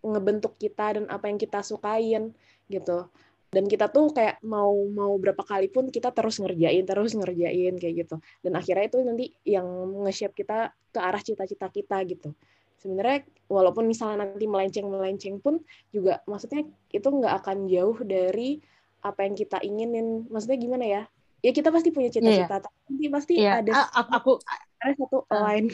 ngebentuk 0.03 0.59
kita 0.59 0.99
dan 0.99 1.05
apa 1.07 1.31
yang 1.31 1.39
kita 1.39 1.63
sukain 1.63 2.35
gitu 2.67 3.07
dan 3.53 3.69
kita 3.69 3.93
tuh 3.93 4.09
kayak 4.17 4.41
mau 4.41 4.73
mau 4.89 5.13
berapa 5.21 5.45
kali 5.45 5.69
pun 5.69 5.93
kita 5.93 6.09
terus 6.09 6.41
ngerjain 6.41 6.89
terus 6.89 7.13
ngerjain 7.13 7.77
kayak 7.77 7.95
gitu 8.09 8.17
dan 8.41 8.53
akhirnya 8.57 8.89
itu 8.89 8.99
nanti 9.05 9.27
yang 9.45 9.69
nge-shape 10.09 10.33
kita 10.33 10.73
ke 10.89 10.99
arah 10.99 11.21
cita-cita 11.21 11.69
kita 11.69 12.01
gitu 12.09 12.33
sebenarnya 12.81 13.29
walaupun 13.53 13.85
misalnya 13.85 14.25
nanti 14.25 14.49
melenceng 14.49 14.89
melenceng 14.89 15.37
pun 15.39 15.61
juga 15.93 16.25
maksudnya 16.25 16.65
itu 16.91 17.05
nggak 17.07 17.35
akan 17.45 17.69
jauh 17.69 18.01
dari 18.01 18.59
apa 19.05 19.29
yang 19.29 19.37
kita 19.37 19.61
inginin 19.61 20.25
maksudnya 20.33 20.59
gimana 20.59 20.85
ya 20.89 21.03
ya 21.45 21.53
kita 21.53 21.69
pasti 21.69 21.93
punya 21.93 22.09
iya, 22.09 22.19
iya. 22.19 22.25
cita-cita 22.49 22.57
yeah. 22.57 22.73
tapi 22.89 23.07
pasti 23.13 23.35
yeah. 23.37 23.61
ada 23.61 23.73
aku 24.17 24.41
ada 24.81 24.93
satu 24.97 25.29
uh. 25.29 25.41
line 25.45 25.69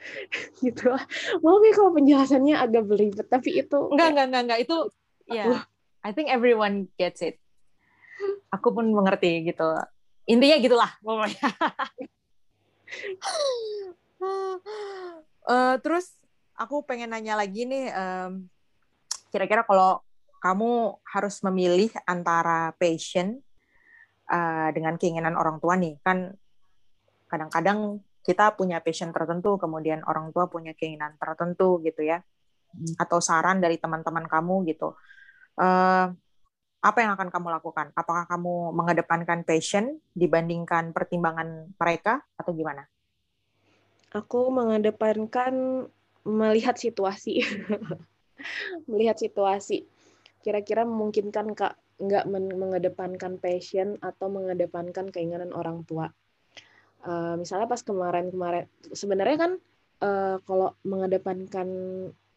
gitu 0.64 0.84
lah 0.86 1.02
mau 1.42 1.58
ya 1.60 1.74
kalau 1.74 1.92
penjelasannya 1.98 2.54
agak 2.56 2.86
belibet 2.86 3.26
tapi 3.26 3.58
itu 3.58 3.78
enggak 3.90 4.14
enggak 4.14 4.26
enggak 4.30 4.42
enggak 4.46 4.60
itu 4.62 4.76
ya 5.26 5.44
yeah, 5.50 5.62
I 6.00 6.10
think 6.16 6.32
everyone 6.32 6.88
gets 6.96 7.20
it. 7.20 7.36
Aku 8.52 8.72
pun 8.72 8.88
mengerti 8.90 9.44
gitu. 9.44 9.76
Intinya 10.28 10.56
gitulah 10.60 10.90
pokoknya. 11.00 11.48
Uh, 15.48 15.74
terus 15.84 16.12
aku 16.56 16.84
pengen 16.84 17.16
nanya 17.16 17.40
lagi 17.40 17.64
nih 17.64 17.88
um, 17.94 18.44
kira-kira 19.32 19.64
kalau 19.64 20.04
kamu 20.40 20.96
harus 21.04 21.40
memilih 21.44 21.92
antara 22.08 22.72
passion 22.80 23.40
uh, 24.32 24.68
dengan 24.72 24.96
keinginan 24.96 25.36
orang 25.36 25.60
tua 25.60 25.76
nih. 25.76 26.00
Kan 26.00 26.32
kadang-kadang 27.28 28.00
kita 28.24 28.56
punya 28.56 28.80
passion 28.80 29.12
tertentu, 29.12 29.56
kemudian 29.56 30.04
orang 30.04 30.32
tua 30.32 30.48
punya 30.48 30.72
keinginan 30.76 31.16
tertentu 31.16 31.80
gitu 31.84 32.04
ya, 32.04 32.20
hmm. 32.72 33.00
atau 33.00 33.20
saran 33.20 33.60
dari 33.60 33.76
teman-teman 33.76 34.24
kamu 34.28 34.68
gitu. 34.72 34.96
Uh, 35.58 36.14
apa 36.80 36.98
yang 37.04 37.12
akan 37.14 37.28
kamu 37.28 37.48
lakukan? 37.60 37.92
Apakah 37.92 38.24
kamu 38.24 38.72
mengedepankan 38.72 39.44
passion 39.44 40.00
dibandingkan 40.16 40.96
pertimbangan 40.96 41.70
mereka 41.76 42.24
atau 42.40 42.56
gimana? 42.56 42.88
Aku 44.16 44.48
mengedepankan 44.50 45.86
melihat 46.24 46.74
situasi, 46.80 47.44
melihat 48.90 49.20
situasi. 49.20 49.86
Kira-kira 50.40 50.88
memungkinkan 50.88 51.52
kak 51.52 51.76
nggak 52.00 52.24
mengedepankan 52.32 53.36
passion 53.36 54.00
atau 54.00 54.32
mengedepankan 54.32 55.12
keinginan 55.12 55.52
orang 55.52 55.84
tua 55.84 56.08
uh, 57.04 57.34
misalnya 57.38 57.66
pas 57.68 57.80
kemarin-kemarin 57.80 58.66
sebenarnya 58.92 59.36
kan 59.36 59.52
uh, 60.04 60.36
kalau 60.44 60.76
mengedepankan 60.84 61.68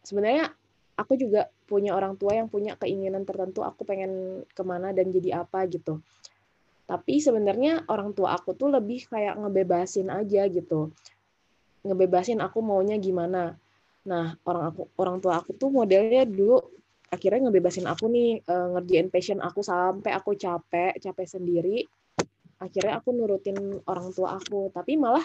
sebenarnya 0.04 0.52
aku 0.94 1.18
juga 1.18 1.50
punya 1.66 1.94
orang 1.94 2.14
tua 2.14 2.38
yang 2.38 2.46
punya 2.46 2.78
keinginan 2.78 3.26
tertentu 3.26 3.66
aku 3.66 3.82
pengen 3.82 4.42
ke 4.50 4.62
mana 4.62 4.94
dan 4.94 5.10
jadi 5.10 5.42
apa 5.42 5.66
gitu. 5.66 5.98
Tapi 6.84 7.18
sebenarnya 7.18 7.88
orang 7.88 8.12
tua 8.12 8.36
aku 8.36 8.52
tuh 8.52 8.68
lebih 8.68 9.08
kayak 9.08 9.40
ngebebasin 9.40 10.12
aja 10.12 10.44
gitu. 10.46 10.92
Ngebebasin 11.82 12.38
aku 12.44 12.60
maunya 12.60 13.00
gimana. 13.00 13.56
Nah 14.04 14.36
orang 14.44 14.64
aku 14.70 14.82
orang 15.00 15.16
tua 15.18 15.40
aku 15.40 15.56
tuh 15.56 15.72
modelnya 15.72 16.28
dulu 16.28 16.60
akhirnya 17.08 17.48
ngebebasin 17.48 17.86
aku 17.86 18.10
nih 18.10 18.42
uh, 18.44 18.74
ngerjain 18.76 19.08
passion 19.08 19.38
aku 19.40 19.64
sampai 19.64 20.12
aku 20.12 20.36
capek 20.36 21.00
capek 21.00 21.26
sendiri. 21.26 21.78
Akhirnya 22.60 23.00
aku 23.00 23.16
nurutin 23.16 23.56
orang 23.88 24.12
tua 24.12 24.36
aku. 24.36 24.68
Tapi 24.68 25.00
malah 25.00 25.24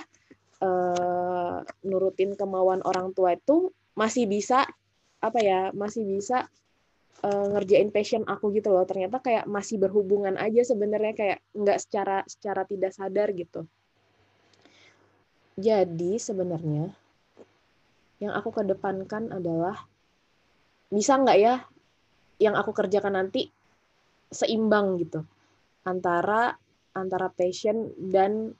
uh, 0.63 1.60
nurutin 1.84 2.39
kemauan 2.39 2.79
orang 2.88 3.12
tua 3.12 3.36
itu 3.36 3.75
masih 3.99 4.32
bisa 4.32 4.63
apa 5.19 5.39
ya 5.43 5.60
masih 5.75 6.08
bisa 6.08 6.47
uh, 7.23 7.45
ngerjain 7.55 7.91
passion 7.91 8.23
aku 8.23 8.55
gitu 8.55 8.71
loh 8.71 8.88
ternyata 8.88 9.19
kayak 9.19 9.45
masih 9.45 9.79
berhubungan 9.79 10.39
aja 10.39 10.63
sebenarnya 10.63 11.13
kayak 11.15 11.39
nggak 11.51 11.79
secara 11.79 12.23
secara 12.25 12.63
tidak 12.63 12.95
sadar 12.95 13.32
gitu 13.36 13.67
jadi 15.60 16.12
sebenarnya 16.15 16.95
yang 18.19 18.36
aku 18.36 18.51
kedepankan 18.51 19.32
adalah 19.32 19.75
bisa 20.91 21.19
nggak 21.19 21.38
ya 21.39 21.55
yang 22.39 22.55
aku 22.55 22.71
kerjakan 22.71 23.19
nanti 23.19 23.51
seimbang 24.32 24.95
gitu 25.03 25.27
antara 25.84 26.55
antara 26.95 27.32
passion 27.32 27.91
dan 27.99 28.55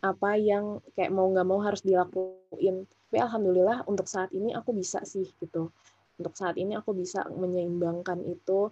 apa 0.00 0.40
yang 0.40 0.80
kayak 0.96 1.12
mau 1.12 1.28
nggak 1.28 1.46
mau 1.46 1.60
harus 1.60 1.84
dilakuin. 1.84 2.88
Tapi 3.10 3.18
alhamdulillah 3.26 3.90
untuk 3.90 4.06
saat 4.06 4.30
ini 4.30 4.54
aku 4.54 4.70
bisa 4.70 5.02
sih 5.02 5.26
gitu. 5.42 5.74
Untuk 6.14 6.38
saat 6.38 6.54
ini 6.54 6.78
aku 6.78 6.94
bisa 6.94 7.26
menyeimbangkan 7.26 8.22
itu. 8.22 8.70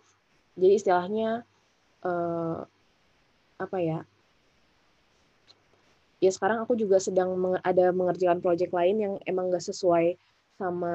Jadi 0.55 0.79
istilahnya 0.79 1.43
uh, 2.07 2.63
apa 3.59 3.79
ya? 3.83 4.07
Ya 6.23 6.31
sekarang 6.31 6.63
aku 6.63 6.79
juga 6.79 7.03
sedang 7.03 7.35
ada 7.67 7.91
mengerjakan 7.91 8.39
project 8.39 8.71
lain 8.71 8.97
yang 9.03 9.15
emang 9.27 9.51
nggak 9.51 9.67
sesuai 9.75 10.15
sama 10.55 10.95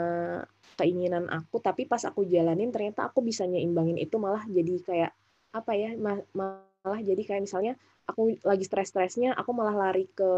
keinginan 0.80 1.28
aku. 1.28 1.60
Tapi 1.60 1.84
pas 1.84 2.00
aku 2.08 2.24
jalanin 2.24 2.72
ternyata 2.72 3.12
aku 3.12 3.20
bisa 3.20 3.44
nyeimbangin 3.44 4.00
itu 4.00 4.16
malah 4.16 4.48
jadi 4.48 4.80
kayak 4.88 5.12
apa 5.52 5.72
ya? 5.76 5.92
malah 6.32 7.02
jadi 7.04 7.20
kayak 7.28 7.44
misalnya 7.44 7.76
aku 8.08 8.40
lagi 8.44 8.64
stres-stresnya 8.64 9.36
aku 9.36 9.52
malah 9.52 9.76
lari 9.76 10.08
ke 10.12 10.32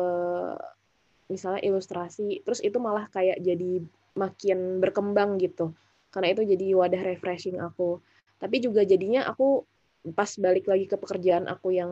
misalnya 1.25 1.61
ilustrasi 1.65 2.45
terus 2.45 2.61
itu 2.61 2.77
malah 2.77 3.09
kayak 3.09 3.41
jadi 3.41 3.81
makin 4.15 4.79
berkembang 4.79 5.37
gitu. 5.41 5.75
Karena 6.09 6.31
itu 6.31 6.47
jadi 6.47 6.65
wadah 6.79 7.03
refreshing 7.03 7.59
aku. 7.59 7.99
Tapi 8.39 8.63
juga 8.63 8.87
jadinya 8.87 9.27
aku 9.27 9.67
pas 10.15 10.29
balik 10.37 10.69
lagi 10.69 10.85
ke 10.85 10.95
pekerjaan 10.95 11.49
aku 11.49 11.73
yang 11.73 11.91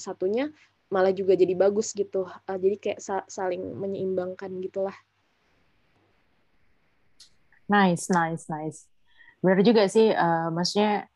satunya 0.00 0.48
malah 0.90 1.14
juga 1.14 1.38
jadi 1.38 1.54
bagus 1.54 1.94
gitu. 1.94 2.26
Uh, 2.48 2.58
jadi 2.58 2.76
kayak 2.80 2.98
sa 2.98 3.22
saling 3.30 3.62
menyeimbangkan 3.78 4.50
gitulah. 4.58 4.96
Nice 7.70 8.10
nice 8.10 8.50
nice. 8.50 8.90
Benar 9.38 9.62
juga 9.62 9.86
sih 9.86 10.10
uh, 10.10 10.50
maksudnya 10.50 11.06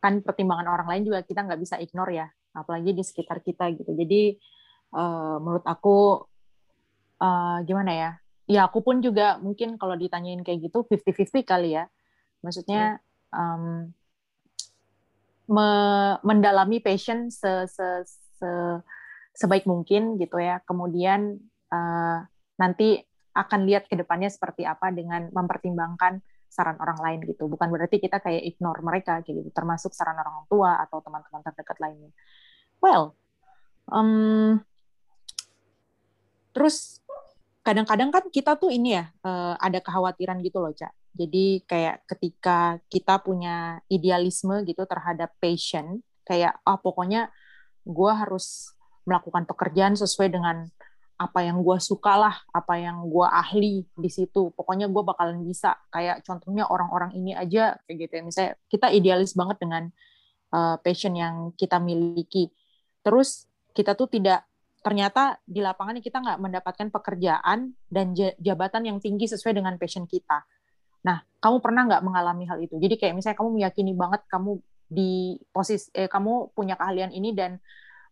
kan 0.00 0.24
pertimbangan 0.24 0.68
orang 0.68 0.88
lain 0.88 1.02
juga 1.12 1.20
kita 1.20 1.44
nggak 1.44 1.60
bisa 1.60 1.76
ignore 1.76 2.16
ya. 2.16 2.26
Apalagi 2.56 2.96
di 2.96 3.04
sekitar 3.04 3.44
kita 3.44 3.68
gitu. 3.76 3.92
Jadi 3.92 4.40
uh, 4.96 5.36
menurut 5.36 5.66
aku 5.68 6.24
uh, 7.24 7.64
gimana 7.64 7.92
ya 7.96 8.10
ya 8.44 8.68
aku 8.68 8.84
pun 8.84 9.00
juga 9.00 9.40
mungkin 9.40 9.80
kalau 9.80 9.96
ditanyain 9.96 10.44
kayak 10.44 10.68
gitu 10.68 10.84
50-50 10.84 11.48
kali 11.48 11.80
ya 11.80 11.88
maksudnya 12.44 13.00
um, 13.32 13.88
me 15.48 15.68
mendalami 16.20 16.80
passion 16.84 17.32
se, 17.32 17.64
se, 17.68 18.04
se 18.36 18.50
sebaik 19.32 19.64
mungkin 19.64 20.20
gitu 20.20 20.36
ya 20.36 20.60
kemudian 20.68 21.40
uh, 21.72 22.20
nanti 22.60 23.00
akan 23.34 23.66
lihat 23.66 23.90
ke 23.90 23.98
depannya 23.98 24.30
seperti 24.30 24.62
apa 24.62 24.94
dengan 24.94 25.26
mempertimbangkan 25.34 26.22
saran 26.46 26.78
orang 26.78 27.02
lain 27.02 27.20
gitu. 27.26 27.50
Bukan 27.50 27.66
berarti 27.66 27.98
kita 27.98 28.22
kayak 28.22 28.46
ignore 28.46 28.78
mereka 28.78 29.18
gitu, 29.26 29.42
termasuk 29.50 29.90
saran 29.90 30.14
orang 30.14 30.46
tua 30.46 30.78
atau 30.78 31.02
teman-teman 31.02 31.42
terdekat 31.42 31.82
lainnya. 31.82 32.14
Well, 32.78 33.18
um, 33.90 34.62
terus 36.54 37.02
kadang-kadang 37.64 38.12
kan 38.12 38.24
kita 38.28 38.60
tuh 38.60 38.68
ini 38.68 39.00
ya 39.00 39.08
uh, 39.24 39.56
ada 39.56 39.80
kekhawatiran 39.80 40.44
gitu 40.44 40.60
loh, 40.60 40.70
Cak. 40.76 40.92
Jadi 41.16 41.64
kayak 41.64 42.04
ketika 42.04 42.78
kita 42.92 43.18
punya 43.24 43.80
idealisme 43.88 44.60
gitu 44.68 44.84
terhadap 44.84 45.32
passion, 45.40 46.04
kayak 46.28 46.60
ah 46.62 46.76
oh, 46.76 46.78
pokoknya 46.84 47.32
gue 47.88 48.12
harus 48.12 48.76
melakukan 49.08 49.48
pekerjaan 49.48 49.96
sesuai 49.96 50.28
dengan 50.28 50.68
apa 51.14 51.46
yang 51.46 51.62
gue 51.64 51.78
suka 51.80 52.18
lah, 52.18 52.36
apa 52.52 52.76
yang 52.76 53.06
gue 53.08 53.24
ahli 53.24 53.88
di 53.96 54.10
situ. 54.12 54.52
Pokoknya 54.52 54.90
gue 54.90 55.00
bakalan 55.00 55.40
bisa. 55.46 55.78
Kayak 55.88 56.20
contohnya 56.26 56.68
orang-orang 56.68 57.16
ini 57.16 57.32
aja 57.32 57.80
kayak 57.88 57.96
gitu 58.04 58.12
ya. 58.12 58.22
Misalnya 58.26 58.52
kita 58.68 58.86
idealis 58.92 59.32
banget 59.32 59.56
dengan 59.62 59.88
uh, 60.52 60.76
passion 60.82 61.14
yang 61.16 61.54
kita 61.56 61.80
miliki. 61.80 62.50
Terus 63.00 63.46
kita 63.72 63.94
tuh 63.96 64.10
tidak 64.10 64.44
ternyata 64.84 65.40
di 65.48 65.64
lapangan 65.64 65.96
kita 65.96 66.20
nggak 66.20 66.38
mendapatkan 66.44 66.88
pekerjaan 66.92 67.72
dan 67.88 68.12
jabatan 68.36 68.84
yang 68.84 68.98
tinggi 69.00 69.24
sesuai 69.24 69.56
dengan 69.56 69.80
passion 69.80 70.04
kita. 70.04 70.44
Nah, 71.08 71.24
kamu 71.40 71.64
pernah 71.64 71.88
nggak 71.88 72.02
mengalami 72.04 72.44
hal 72.44 72.60
itu? 72.60 72.76
Jadi 72.76 73.00
kayak 73.00 73.16
misalnya 73.16 73.40
kamu 73.40 73.50
meyakini 73.56 73.92
banget 73.96 74.28
kamu 74.28 74.60
di 74.84 75.40
posisi, 75.48 75.88
eh, 75.96 76.04
kamu 76.04 76.52
punya 76.52 76.76
keahlian 76.76 77.16
ini 77.16 77.32
dan 77.32 77.56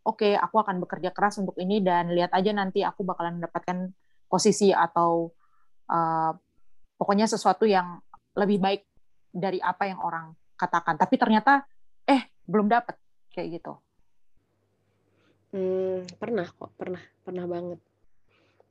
oke 0.08 0.24
okay, 0.24 0.32
aku 0.32 0.64
akan 0.64 0.80
bekerja 0.80 1.12
keras 1.12 1.36
untuk 1.36 1.60
ini 1.60 1.84
dan 1.84 2.08
lihat 2.08 2.32
aja 2.32 2.50
nanti 2.56 2.80
aku 2.80 3.04
bakalan 3.04 3.36
mendapatkan 3.36 3.92
posisi 4.26 4.72
atau 4.72 5.28
uh, 5.92 6.32
pokoknya 6.96 7.28
sesuatu 7.28 7.68
yang 7.68 8.00
lebih 8.32 8.58
baik 8.58 8.82
dari 9.28 9.60
apa 9.60 9.86
yang 9.92 10.00
orang 10.00 10.32
katakan 10.56 10.96
tapi 10.96 11.20
ternyata 11.20 11.68
eh 12.08 12.32
belum 12.48 12.66
dapat 12.66 12.96
kayak 13.30 13.60
gitu 13.60 13.78
hmm, 15.52 16.18
pernah 16.18 16.48
kok 16.48 16.72
pernah 16.74 17.02
pernah 17.22 17.46
banget. 17.46 17.80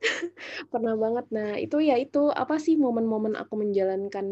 Pernah 0.72 0.98
banget. 0.98 1.26
Nah 1.30 1.54
itu 1.62 1.78
ya 1.78 1.94
itu 1.94 2.26
apa 2.34 2.58
sih 2.58 2.74
momen-momen 2.74 3.38
aku 3.38 3.54
menjalankan 3.54 4.26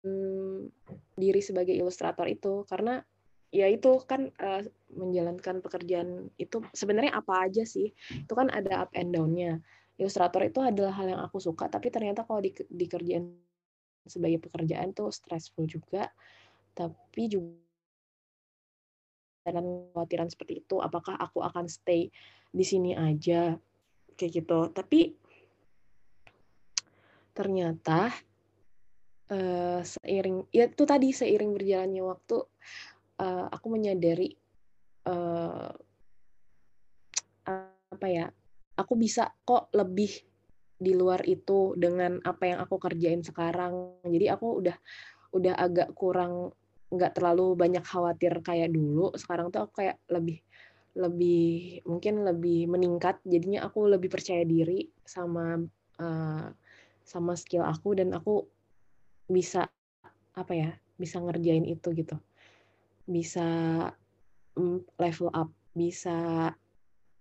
hmm, 0.00 0.72
diri 1.12 1.40
sebagai 1.44 1.76
ilustrator 1.76 2.24
itu? 2.24 2.64
Karena 2.64 2.96
ya 3.52 3.68
itu 3.68 4.00
kan 4.08 4.32
uh, 4.40 4.64
menjalankan 4.96 5.60
pekerjaan 5.60 6.32
itu 6.40 6.64
sebenarnya 6.72 7.12
apa 7.20 7.48
aja 7.48 7.68
sih? 7.68 7.92
Itu 8.24 8.32
kan 8.32 8.48
ada 8.48 8.88
up 8.88 8.96
and 8.96 9.12
down-nya. 9.12 9.60
Ilustrator 10.00 10.40
itu 10.48 10.64
adalah 10.64 10.96
hal 10.96 11.12
yang 11.12 11.20
aku 11.20 11.36
suka 11.36 11.68
tapi 11.68 11.92
ternyata 11.92 12.24
kalau 12.24 12.40
di, 12.40 12.56
dikerjain 12.72 13.28
sebagai 14.08 14.40
pekerjaan 14.48 14.96
tuh 14.96 15.12
stressful 15.12 15.68
juga. 15.68 16.08
Tapi 16.72 17.28
juga 17.28 17.71
dan 19.46 19.90
khawatiran 19.90 20.30
seperti 20.30 20.62
itu 20.62 20.78
apakah 20.78 21.18
aku 21.18 21.42
akan 21.42 21.66
stay 21.66 22.08
di 22.52 22.64
sini 22.64 22.94
aja? 22.94 23.58
Kayak 24.14 24.32
gitu. 24.42 24.58
Tapi 24.70 25.00
ternyata 27.32 28.12
uh, 29.32 29.80
seiring 29.80 30.46
ya 30.52 30.68
itu 30.68 30.84
tadi 30.84 31.16
seiring 31.16 31.56
berjalannya 31.56 32.02
waktu 32.04 32.36
uh, 33.24 33.46
aku 33.48 33.66
menyadari 33.72 34.36
uh, 35.08 35.72
apa 37.92 38.06
ya 38.08 38.28
aku 38.76 38.94
bisa 38.96 39.32
kok 39.44 39.72
lebih 39.72 40.12
di 40.82 40.92
luar 40.98 41.22
itu 41.30 41.78
dengan 41.78 42.18
apa 42.26 42.42
yang 42.50 42.58
aku 42.58 42.76
kerjain 42.82 43.22
sekarang. 43.22 44.02
Jadi 44.02 44.26
aku 44.26 44.46
udah 44.58 44.76
udah 45.32 45.54
agak 45.54 45.94
kurang 45.94 46.50
nggak 46.92 47.16
terlalu 47.16 47.56
banyak 47.56 47.84
khawatir 47.84 48.36
kayak 48.44 48.68
dulu. 48.68 49.10
Sekarang 49.16 49.48
tuh 49.48 49.64
aku 49.64 49.80
kayak 49.80 49.96
lebih 50.12 50.44
lebih 50.92 51.80
mungkin 51.88 52.20
lebih 52.22 52.68
meningkat. 52.68 53.16
Jadinya 53.24 53.64
aku 53.64 53.88
lebih 53.88 54.12
percaya 54.12 54.44
diri 54.44 54.92
sama 55.08 55.56
uh, 55.98 56.46
sama 57.02 57.32
skill 57.34 57.64
aku 57.64 57.96
dan 57.96 58.12
aku 58.12 58.44
bisa 59.26 59.66
apa 60.36 60.52
ya 60.52 60.70
bisa 61.00 61.16
ngerjain 61.18 61.64
itu 61.64 61.96
gitu. 61.96 62.16
Bisa 63.08 63.48
mm, 64.54 65.00
level 65.00 65.32
up, 65.32 65.48
bisa 65.72 66.52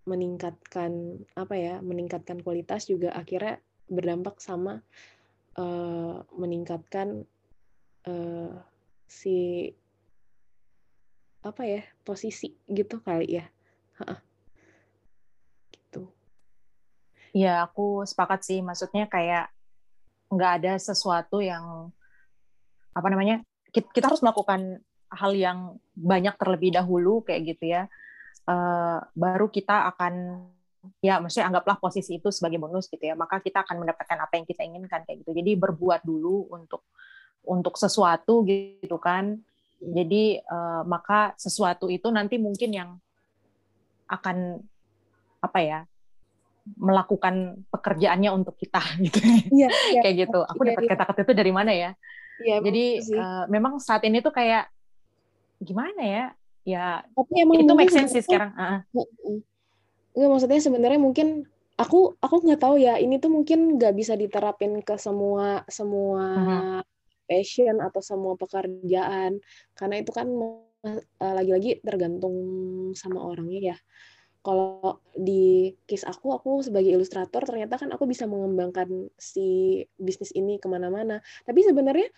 meningkatkan 0.03 1.23
apa 1.39 1.55
ya, 1.55 1.75
meningkatkan 1.79 2.43
kualitas 2.43 2.91
juga 2.91 3.15
akhirnya 3.15 3.63
berdampak 3.87 4.39
sama 4.43 4.83
uh, 5.59 6.15
meningkatkan 6.35 7.23
uh, 8.07 8.55
si 9.11 9.67
apa 11.43 11.67
ya 11.67 11.83
posisi 12.07 12.55
gitu 12.71 13.03
kali 13.03 13.43
ya. 13.43 13.45
Gitu. 15.75 16.07
Ya 17.35 17.67
aku 17.67 18.07
sepakat 18.07 18.47
sih. 18.47 18.63
Maksudnya 18.63 19.11
kayak 19.11 19.51
nggak 20.31 20.51
ada 20.63 20.73
sesuatu 20.79 21.43
yang 21.43 21.91
apa 22.95 23.07
namanya 23.11 23.43
kita, 23.75 23.91
kita 23.91 24.07
harus 24.07 24.23
melakukan 24.23 24.79
hal 25.11 25.35
yang 25.35 25.75
banyak 25.91 26.31
terlebih 26.39 26.71
dahulu 26.71 27.19
kayak 27.27 27.55
gitu 27.55 27.67
ya 27.75 27.91
uh, 28.47 28.99
baru 29.11 29.51
kita 29.51 29.91
akan 29.91 30.43
ya 31.03 31.19
maksudnya 31.21 31.51
anggaplah 31.51 31.77
posisi 31.77 32.17
itu 32.17 32.31
sebagai 32.33 32.57
bonus 32.57 32.87
gitu 32.87 33.11
ya 33.11 33.13
maka 33.13 33.43
kita 33.43 33.61
akan 33.61 33.85
mendapatkan 33.85 34.17
apa 34.17 34.33
yang 34.39 34.45
kita 34.47 34.61
inginkan 34.65 35.03
kayak 35.05 35.21
gitu 35.21 35.31
jadi 35.35 35.51
berbuat 35.59 36.01
dulu 36.07 36.49
untuk 36.55 36.87
untuk 37.45 37.77
sesuatu 37.77 38.45
gitu 38.45 38.97
kan. 39.01 39.39
Jadi 39.81 40.37
uh, 40.45 40.85
maka 40.85 41.33
sesuatu 41.41 41.89
itu 41.89 42.05
nanti 42.13 42.37
mungkin 42.37 42.69
yang 42.69 42.89
akan 44.05 44.61
apa 45.41 45.59
ya 45.63 45.79
melakukan 46.77 47.65
pekerjaannya 47.73 48.29
untuk 48.29 48.53
kita 48.57 48.81
gitu. 49.05 49.17
Ya, 49.49 49.69
ya. 49.69 50.01
kayak 50.05 50.15
gitu. 50.29 50.39
Aku 50.45 50.61
dapat 50.61 50.85
iya. 50.85 50.91
kata-kata 50.93 51.19
itu 51.25 51.33
dari 51.33 51.51
mana 51.51 51.71
ya, 51.73 51.91
ya 52.45 52.61
jadi 52.61 53.01
uh, 53.17 53.43
memang 53.49 53.81
saat 53.81 54.05
ini 54.05 54.21
tuh 54.21 54.33
kayak 54.33 54.69
gimana 55.61 56.01
ya? 56.01 56.25
Ya 56.61 57.01
tapi 57.17 57.41
emang 57.41 57.65
itu 57.65 57.73
make 57.73 57.89
sense 57.89 58.13
sih 58.13 58.21
sekarang. 58.21 58.53
Uh. 58.53 59.41
nggak 60.11 60.29
maksudnya 60.29 60.59
sebenarnya 60.59 60.99
mungkin 60.99 61.47
aku 61.79 62.13
aku 62.21 62.35
nggak 62.45 62.61
tahu 62.61 62.77
ya. 62.77 63.01
Ini 63.01 63.17
tuh 63.17 63.33
mungkin 63.33 63.81
nggak 63.81 63.97
bisa 63.97 64.13
diterapin 64.13 64.85
ke 64.85 64.93
semua 65.01 65.65
semua 65.65 66.25
uh-huh. 66.37 66.81
Passion 67.31 67.79
atau 67.79 68.03
semua 68.03 68.35
pekerjaan 68.35 69.39
karena 69.79 69.95
itu 70.03 70.11
kan 70.11 70.27
uh, 70.27 71.33
lagi-lagi 71.39 71.79
tergantung 71.79 72.35
sama 72.91 73.23
orangnya 73.23 73.71
ya 73.71 73.77
kalau 74.41 74.97
di 75.13 75.69
case 75.85 76.01
aku, 76.01 76.33
aku 76.33 76.65
sebagai 76.65 76.89
ilustrator 76.89 77.45
ternyata 77.45 77.77
kan 77.77 77.93
aku 77.93 78.09
bisa 78.09 78.25
mengembangkan 78.25 79.13
si 79.13 79.81
bisnis 80.01 80.33
ini 80.33 80.57
ke 80.57 80.65
mana-mana. 80.65 81.21
Tapi 81.45 81.61
sebenarnya 81.61 82.09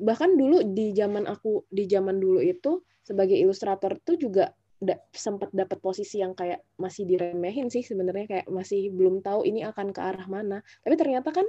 bahkan 0.00 0.40
dulu 0.40 0.64
di 0.72 0.96
zaman 0.96 1.28
aku 1.28 1.68
di 1.68 1.84
zaman 1.84 2.16
dulu 2.16 2.40
itu 2.40 2.80
sebagai 3.04 3.36
ilustrator 3.36 4.00
tuh 4.00 4.16
juga 4.16 4.56
da, 4.76 5.00
sempat 5.12 5.48
dapat 5.56 5.80
posisi 5.80 6.20
yang 6.20 6.36
kayak 6.36 6.60
masih 6.76 7.08
diremehin 7.08 7.72
sih 7.72 7.80
sebenarnya 7.80 8.26
kayak 8.28 8.46
masih 8.52 8.92
belum 8.92 9.24
tahu 9.24 9.48
ini 9.48 9.64
akan 9.64 9.92
ke 9.96 10.00
arah 10.00 10.26
mana. 10.28 10.60
Tapi 10.84 10.94
ternyata 11.00 11.32
kan 11.32 11.46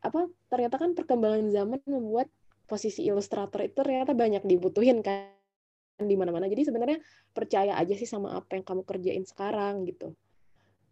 apa 0.00 0.20
ternyata 0.46 0.76
kan 0.78 0.94
perkembangan 0.94 1.50
zaman 1.50 1.80
membuat 1.86 2.30
posisi 2.64 3.04
ilustrator 3.04 3.60
itu 3.66 3.74
ternyata 3.74 4.14
banyak 4.14 4.46
dibutuhin 4.46 5.02
kan 5.02 5.34
di 5.98 6.14
mana-mana. 6.14 6.46
Jadi 6.46 6.70
sebenarnya 6.70 6.98
percaya 7.34 7.74
aja 7.74 7.94
sih 7.94 8.06
sama 8.06 8.38
apa 8.38 8.54
yang 8.54 8.64
kamu 8.66 8.82
kerjain 8.86 9.24
sekarang 9.26 9.86
gitu. 9.86 10.14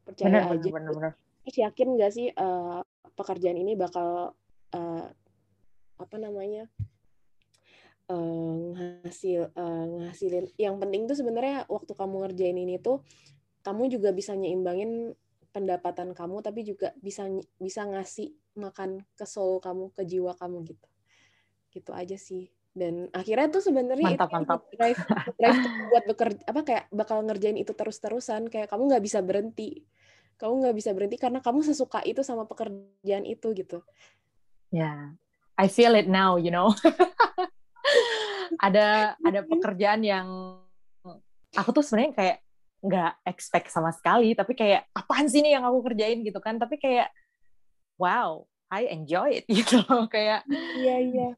Percaya 0.02 0.30
bener, 0.30 0.42
aja. 0.58 0.70
Bener, 0.70 0.92
bener. 0.94 1.12
Terus 1.46 1.56
yakin 1.62 1.88
nggak 1.98 2.12
sih 2.14 2.26
uh, 2.34 2.82
pekerjaan 3.14 3.58
ini 3.58 3.74
bakal 3.74 4.34
uh, 4.74 5.06
apa 5.98 6.16
namanya 6.18 6.66
uh, 8.12 8.54
ngasil 8.76 9.48
uh, 9.56 9.86
ngasilin. 10.04 10.52
Yang 10.60 10.76
penting 10.84 11.02
tuh 11.08 11.16
sebenarnya 11.16 11.64
waktu 11.72 11.92
kamu 11.96 12.14
ngerjain 12.28 12.58
ini 12.60 12.76
tuh 12.76 13.00
kamu 13.64 13.88
juga 13.88 14.12
bisa 14.12 14.36
nyeimbangin 14.36 15.16
pendapatan 15.52 16.16
kamu 16.16 16.40
tapi 16.40 16.64
juga 16.64 16.96
bisa 16.98 17.28
bisa 17.60 17.84
ngasih 17.84 18.32
makan 18.56 19.04
ke 19.14 19.24
soul 19.28 19.60
kamu 19.60 19.92
ke 19.92 20.02
jiwa 20.08 20.32
kamu 20.34 20.64
gitu 20.64 20.88
gitu 21.72 21.92
aja 21.92 22.16
sih 22.16 22.48
dan 22.72 23.12
akhirnya 23.12 23.52
tuh 23.52 23.60
sebenarnya 23.60 24.16
mantap, 24.16 24.32
itu 24.32 24.36
mantap. 24.36 24.60
drive 24.72 25.00
drive 25.36 25.60
buat 25.92 26.04
bekerja 26.08 26.40
apa 26.48 26.60
kayak 26.64 26.84
bakal 26.88 27.20
ngerjain 27.20 27.60
itu 27.60 27.76
terus 27.76 28.00
terusan 28.00 28.48
kayak 28.48 28.72
kamu 28.72 28.96
nggak 28.96 29.04
bisa 29.04 29.20
berhenti 29.20 29.84
kamu 30.40 30.52
nggak 30.64 30.76
bisa 30.80 30.90
berhenti 30.96 31.16
karena 31.20 31.44
kamu 31.44 31.60
sesuka 31.60 32.00
itu 32.08 32.24
sama 32.24 32.48
pekerjaan 32.48 33.28
itu 33.28 33.52
gitu 33.52 33.84
ya 34.72 34.88
yeah. 34.88 35.00
I 35.60 35.68
feel 35.68 35.92
it 35.92 36.08
now 36.08 36.40
you 36.40 36.48
know 36.48 36.72
ada 38.58 39.14
ada 39.28 39.40
pekerjaan 39.46 40.02
yang 40.04 40.26
aku 41.56 41.70
tuh 41.72 41.84
sebenarnya 41.84 42.12
kayak 42.16 42.36
nggak 42.82 43.12
expect 43.30 43.70
sama 43.70 43.94
sekali 43.94 44.34
tapi 44.34 44.58
kayak 44.58 44.90
apaan 44.90 45.30
sih 45.30 45.38
nih 45.38 45.54
yang 45.54 45.64
aku 45.64 45.86
kerjain? 45.86 46.20
gitu 46.26 46.42
kan. 46.42 46.58
Tapi 46.58 46.76
kayak 46.82 47.08
wow 48.00 48.42
I 48.72 48.90
enjoy 48.90 49.42
it. 49.42 49.44
gitu 49.62 49.80
loh 49.86 50.10
kayak 50.10 50.42
iya 50.82 50.96
iya. 50.98 51.28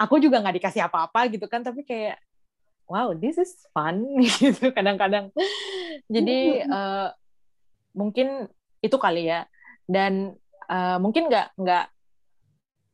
aku 0.00 0.16
juga 0.16 0.40
nggak 0.40 0.56
dikasih 0.56 0.88
apa-apa 0.88 1.28
gitu 1.28 1.44
kan 1.44 1.60
tapi 1.60 1.84
kayak 1.84 2.16
wow 2.88 3.12
this 3.12 3.36
is 3.36 3.52
fun. 3.76 4.08
gitu 4.40 4.72
kadang-kadang. 4.72 5.28
Jadi 6.08 6.64
uh, 6.64 7.12
mungkin 7.92 8.48
itu 8.80 8.96
kali 8.96 9.28
ya. 9.28 9.44
Dan 9.84 10.32
uh, 10.70 10.96
mungkin 10.96 11.28
nggak 11.28 11.60
nggak 11.60 11.86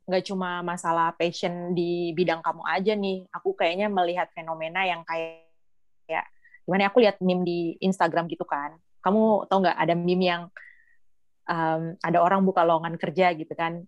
nggak 0.06 0.24
cuma 0.30 0.62
masalah 0.62 1.10
passion 1.18 1.74
di 1.74 2.14
bidang 2.14 2.40
kamu 2.40 2.62
aja 2.62 2.92
nih. 2.94 3.26
Aku 3.34 3.58
kayaknya 3.58 3.90
melihat 3.90 4.30
fenomena 4.30 4.86
yang 4.86 5.02
kayak 5.02 5.46
ya 6.06 6.22
gimana 6.62 6.86
aku 6.90 7.02
lihat 7.02 7.18
meme 7.18 7.42
di 7.42 7.58
Instagram 7.82 8.30
gitu 8.30 8.46
kan. 8.46 8.78
Kamu 9.02 9.50
tau 9.50 9.58
nggak 9.62 9.78
ada 9.78 9.94
meme 9.98 10.24
yang 10.24 10.42
um, 11.50 11.98
ada 11.98 12.18
orang 12.22 12.46
buka 12.46 12.62
lowongan 12.62 12.94
kerja 12.98 13.34
gitu 13.34 13.52
kan? 13.58 13.82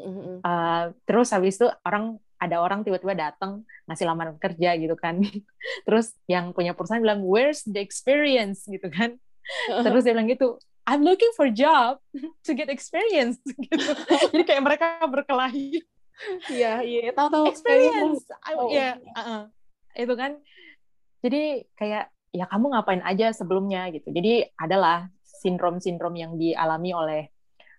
Uh, 0.00 0.94
terus 1.06 1.34
habis 1.34 1.58
itu 1.58 1.66
orang 1.82 2.18
ada 2.40 2.56
orang 2.62 2.80
tiba-tiba 2.80 3.12
datang 3.12 3.66
ngasih 3.84 4.06
lamaran 4.06 4.38
kerja 4.40 4.74
gitu 4.80 4.96
kan. 4.96 5.20
Terus 5.86 6.16
yang 6.24 6.56
punya 6.56 6.72
perusahaan 6.72 7.02
bilang 7.04 7.20
where's 7.20 7.66
the 7.68 7.82
experience? 7.82 8.64
gitu 8.64 8.88
kan. 8.88 9.20
Terus 9.68 10.06
dia 10.06 10.16
bilang 10.16 10.30
gitu 10.30 10.56
I'm 10.88 11.04
looking 11.04 11.30
for 11.36 11.46
job 11.52 12.00
to 12.46 12.50
get 12.56 12.72
experience. 12.72 13.38
Gitu. 13.60 13.92
Jadi 14.32 14.42
kayak 14.42 14.62
mereka 14.64 14.79
berkelahi 15.08 15.80
Iya, 16.52 16.84
iya, 16.84 17.10
tahu 17.16 17.28
tahu. 17.32 17.44
Experience, 17.48 18.28
oh. 18.52 18.68
ya, 18.68 19.00
uh 19.16 19.20
-uh. 19.20 19.42
itu 19.96 20.14
kan. 20.16 20.36
Jadi 21.24 21.64
kayak 21.76 22.12
ya 22.30 22.44
kamu 22.46 22.76
ngapain 22.76 23.02
aja 23.04 23.32
sebelumnya 23.32 23.88
gitu. 23.92 24.12
Jadi 24.12 24.44
adalah 24.56 25.08
sindrom-sindrom 25.24 26.14
yang 26.16 26.36
dialami 26.36 26.90
oleh 26.92 27.22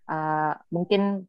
uh, 0.09 0.53
mungkin 0.73 1.25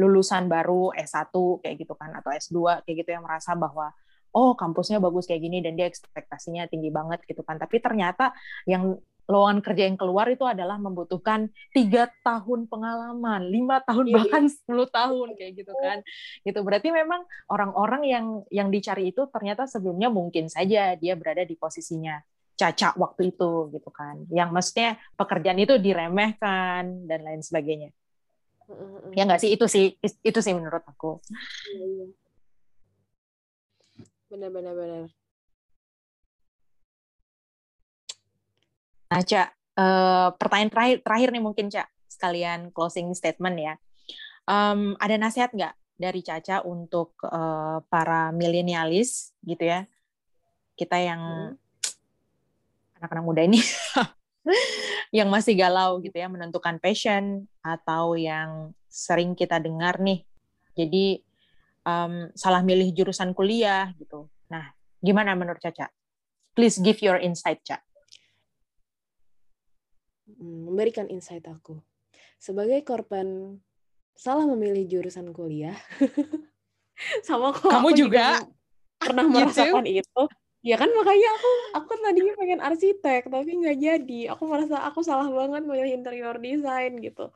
lulusan 0.00 0.48
baru 0.48 0.96
S1 0.96 1.32
kayak 1.60 1.76
gitu 1.84 1.92
kan 2.00 2.16
atau 2.16 2.32
S2 2.32 2.80
kayak 2.88 2.96
gitu 3.04 3.10
yang 3.12 3.24
merasa 3.28 3.52
bahwa 3.52 3.92
oh 4.32 4.56
kampusnya 4.56 4.96
bagus 5.04 5.28
kayak 5.28 5.44
gini 5.44 5.60
dan 5.60 5.76
dia 5.76 5.84
ekspektasinya 5.84 6.64
tinggi 6.72 6.88
banget 6.88 7.20
gitu 7.28 7.44
kan 7.44 7.60
tapi 7.60 7.76
ternyata 7.76 8.32
yang 8.64 8.96
lowongan 9.30 9.58
kerja 9.62 9.86
yang 9.86 9.98
keluar 9.98 10.26
itu 10.30 10.42
adalah 10.42 10.76
membutuhkan 10.78 11.50
tiga 11.70 12.10
tahun 12.26 12.66
pengalaman, 12.66 13.46
lima 13.46 13.78
tahun 13.86 14.08
iya, 14.08 14.10
iya. 14.10 14.16
bahkan 14.18 14.44
sepuluh 14.50 14.88
tahun 14.90 15.28
kayak 15.38 15.52
gitu 15.62 15.72
kan. 15.78 15.98
Gitu 16.42 16.58
berarti 16.60 16.88
memang 16.90 17.22
orang-orang 17.50 18.02
yang 18.06 18.26
yang 18.50 18.68
dicari 18.68 19.14
itu 19.14 19.26
ternyata 19.30 19.70
sebelumnya 19.70 20.10
mungkin 20.10 20.50
saja 20.50 20.98
dia 20.98 21.14
berada 21.14 21.46
di 21.46 21.54
posisinya 21.54 22.18
caca 22.58 22.94
waktu 22.98 23.34
itu 23.34 23.72
gitu 23.72 23.90
kan. 23.94 24.26
Yang 24.28 24.50
maksudnya 24.50 24.90
pekerjaan 25.14 25.58
itu 25.62 25.74
diremehkan 25.78 27.06
dan 27.06 27.20
lain 27.22 27.42
sebagainya. 27.42 27.90
Ya 29.12 29.28
nggak 29.28 29.40
sih 29.42 29.50
itu 29.52 29.66
sih 29.68 29.96
itu 30.00 30.38
sih 30.40 30.54
menurut 30.54 30.82
aku. 30.86 31.20
Benar-benar 34.32 34.72
iya, 34.72 34.80
benar. 34.80 35.21
Nah, 39.12 39.20
Cak, 39.20 39.48
uh, 39.76 40.28
pertanyaan 40.40 40.72
terakhir 40.72 40.96
terakhir 41.04 41.28
nih 41.36 41.44
mungkin 41.44 41.66
Cak 41.68 41.88
sekalian 42.08 42.72
closing 42.72 43.12
statement 43.12 43.56
ya. 43.60 43.74
Um, 44.48 44.96
ada 44.96 45.20
nasihat 45.20 45.52
nggak 45.52 45.74
dari 46.00 46.20
Caca 46.24 46.64
untuk 46.64 47.14
uh, 47.28 47.84
para 47.92 48.32
milenialis 48.32 49.36
gitu 49.44 49.68
ya? 49.68 49.84
Kita 50.72 50.96
yang 50.96 51.52
hmm. 51.52 52.96
anak-anak 52.98 53.24
muda 53.28 53.44
ini 53.44 53.60
yang 55.18 55.28
masih 55.30 55.54
galau 55.54 56.00
gitu 56.02 56.16
ya 56.18 56.26
menentukan 56.26 56.80
passion 56.82 57.46
atau 57.62 58.16
yang 58.18 58.74
sering 58.88 59.36
kita 59.38 59.60
dengar 59.62 60.00
nih 60.00 60.24
jadi 60.74 61.20
um, 61.84 62.32
salah 62.32 62.64
milih 62.64 62.90
jurusan 62.96 63.36
kuliah 63.36 63.92
gitu 64.00 64.26
nah 64.50 64.72
gimana 65.04 65.36
menurut 65.38 65.60
Caca 65.62 65.92
please 66.56 66.80
give 66.80 66.98
your 67.04 67.20
insight 67.20 67.62
Caca 67.62 67.78
hmm, 67.80 67.91
memberikan 70.40 71.08
insight 71.10 71.44
aku 71.48 71.80
sebagai 72.40 72.80
korban 72.84 73.58
salah 74.16 74.44
memilih 74.46 74.86
jurusan 74.86 75.32
kuliah 75.32 75.76
sama 77.26 77.50
kok 77.50 77.70
kamu 77.70 77.90
juga, 77.96 78.44
juga 78.44 78.48
pernah 79.02 79.24
merasakan 79.32 79.84
gitu? 79.88 80.06
itu 80.06 80.24
Ya 80.62 80.78
kan 80.78 80.86
makanya 80.94 81.26
aku 81.34 81.50
aku 81.74 81.92
tadinya 81.98 82.34
pengen 82.38 82.60
arsitek 82.62 83.26
tapi 83.26 83.50
nggak 83.58 83.78
jadi. 83.82 84.20
Aku 84.30 84.46
merasa 84.46 84.78
aku 84.86 85.02
salah 85.02 85.26
banget 85.26 85.66
milih 85.66 85.90
interior 85.90 86.38
design 86.38 87.02
gitu. 87.02 87.34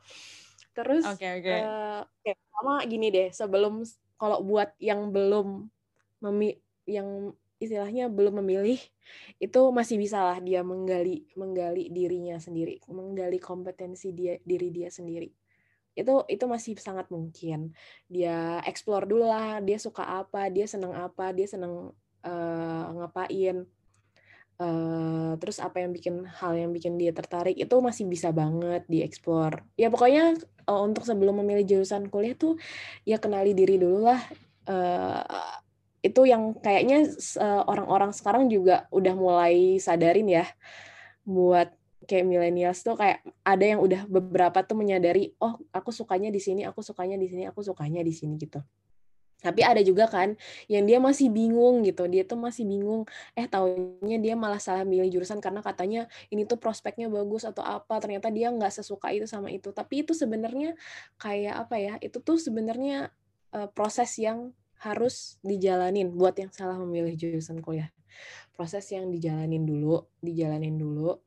Terus 0.71 1.03
okay, 1.03 1.43
okay. 1.43 1.59
Uh, 1.59 2.07
kayak 2.23 2.39
sama 2.55 2.87
gini 2.87 3.11
deh, 3.11 3.27
sebelum 3.35 3.83
kalau 4.15 4.39
buat 4.39 4.71
yang 4.79 5.11
belum 5.11 5.67
memi 6.23 6.55
yang 6.87 7.35
istilahnya 7.57 8.09
belum 8.09 8.41
memilih 8.43 8.77
itu 9.43 9.61
masih 9.73 9.97
bisa 9.97 10.21
lah 10.21 10.37
dia 10.41 10.61
menggali 10.61 11.25
menggali 11.33 11.89
dirinya 11.89 12.37
sendiri, 12.37 12.81
menggali 12.89 13.41
kompetensi 13.41 14.13
dia 14.13 14.37
diri 14.43 14.69
dia 14.69 14.89
sendiri. 14.93 15.29
Itu 15.97 16.25
itu 16.29 16.45
masih 16.45 16.77
sangat 16.77 17.09
mungkin. 17.09 17.73
Dia 18.05 18.61
explore 18.65 19.09
dulu 19.09 19.25
lah 19.25 19.59
dia 19.63 19.81
suka 19.81 20.05
apa 20.05 20.49
dia 20.53 20.69
senang 20.69 20.93
apa 20.93 21.33
dia 21.33 21.49
senang 21.49 21.93
uh, 22.21 22.85
ngapain 22.93 23.65
uh, 24.61 25.31
terus 25.37 25.57
apa 25.61 25.81
yang 25.81 25.91
bikin 25.93 26.25
hal 26.25 26.53
yang 26.57 26.71
bikin 26.73 26.97
dia 26.97 27.13
tertarik 27.13 27.57
itu 27.57 27.75
masih 27.81 28.05
bisa 28.09 28.33
banget 28.33 28.83
dieksplor 28.89 29.63
ya 29.77 29.87
pokoknya 29.93 30.37
uh, 30.69 30.81
untuk 30.83 31.05
sebelum 31.05 31.41
memilih 31.41 31.65
jurusan 31.77 32.09
kuliah 32.09 32.37
tuh 32.37 32.57
ya 33.05 33.21
kenali 33.21 33.53
diri 33.53 33.77
dulu 33.77 34.09
lah 34.09 34.21
uh, 34.69 35.23
itu 36.05 36.21
yang 36.29 36.53
kayaknya 36.61 37.09
orang-orang 37.65 38.13
uh, 38.13 38.15
sekarang 38.15 38.47
juga 38.47 38.85
udah 38.93 39.13
mulai 39.17 39.81
sadarin 39.81 40.29
ya 40.29 40.45
buat 41.25 41.73
kayak 42.07 42.25
millennials 42.25 42.85
tuh 42.85 42.95
kayak 42.95 43.25
ada 43.43 43.65
yang 43.65 43.83
udah 43.83 44.07
beberapa 44.07 44.63
tuh 44.63 44.79
menyadari 44.79 45.35
oh 45.43 45.59
aku 45.75 45.91
sukanya 45.91 46.31
di 46.31 46.39
sini 46.39 46.63
aku 46.63 46.79
sukanya 46.79 47.19
di 47.19 47.27
sini 47.27 47.43
aku 47.49 47.59
sukanya 47.65 47.99
di 48.05 48.15
sini 48.15 48.39
gitu. 48.39 48.63
Tapi 49.37 49.61
ada 49.61 49.85
juga 49.85 50.09
kan 50.09 50.33
yang 50.65 50.89
dia 50.89 50.97
masih 50.97 51.29
bingung 51.29 51.85
gitu 51.85 52.09
dia 52.09 52.25
tuh 52.25 52.41
masih 52.41 52.65
bingung 52.65 53.05
eh 53.37 53.45
tahunya 53.45 54.17
dia 54.17 54.33
malah 54.33 54.57
salah 54.57 54.81
milih 54.81 55.13
jurusan 55.13 55.37
karena 55.37 55.61
katanya 55.61 56.09
ini 56.33 56.49
tuh 56.49 56.57
prospeknya 56.57 57.05
bagus 57.05 57.45
atau 57.45 57.61
apa 57.61 58.01
ternyata 58.01 58.33
dia 58.33 58.49
nggak 58.49 58.73
sesuka 58.81 59.13
itu 59.13 59.29
sama 59.29 59.53
itu. 59.53 59.69
Tapi 59.69 60.07
itu 60.07 60.17
sebenarnya 60.17 60.73
kayak 61.21 61.67
apa 61.67 61.75
ya 61.77 61.93
itu 62.01 62.17
tuh 62.17 62.41
sebenarnya 62.41 63.13
uh, 63.53 63.69
proses 63.69 64.09
yang 64.17 64.53
harus 64.81 65.41
dijalanin 65.41 66.13
buat 66.13 66.37
yang 66.37 66.53
salah 66.53 66.77
memilih 66.77 67.17
jurusan 67.17 67.61
kuliah. 67.63 67.89
Proses 68.53 68.85
yang 68.89 69.09
dijalanin 69.13 69.65
dulu 69.65 70.05
dijalanin 70.21 70.77
dulu 70.77 71.17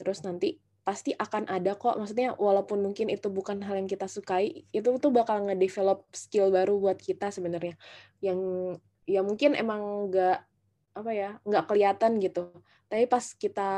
terus 0.00 0.26
nanti 0.26 0.58
pasti 0.82 1.14
akan 1.14 1.46
ada 1.46 1.78
kok. 1.78 1.94
Maksudnya 1.94 2.34
walaupun 2.34 2.82
mungkin 2.82 3.06
itu 3.06 3.30
bukan 3.30 3.62
hal 3.62 3.78
yang 3.78 3.86
kita 3.86 4.10
sukai 4.10 4.66
itu 4.74 4.88
tuh 4.98 5.12
bakal 5.14 5.46
ngedevelop 5.46 6.10
skill 6.10 6.50
baru 6.50 6.78
buat 6.82 6.98
kita 6.98 7.30
sebenarnya. 7.30 7.78
Yang 8.18 8.40
ya 9.06 9.22
mungkin 9.22 9.54
emang 9.54 10.10
nggak 10.10 10.38
apa 10.98 11.10
ya 11.14 11.30
nggak 11.46 11.64
kelihatan 11.70 12.18
gitu. 12.18 12.50
Tapi 12.90 13.06
pas 13.06 13.24
kita 13.38 13.70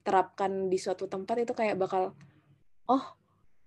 terapkan 0.00 0.72
di 0.72 0.80
suatu 0.80 1.04
tempat 1.06 1.44
itu 1.44 1.52
kayak 1.52 1.76
bakal 1.76 2.16
oh 2.88 3.04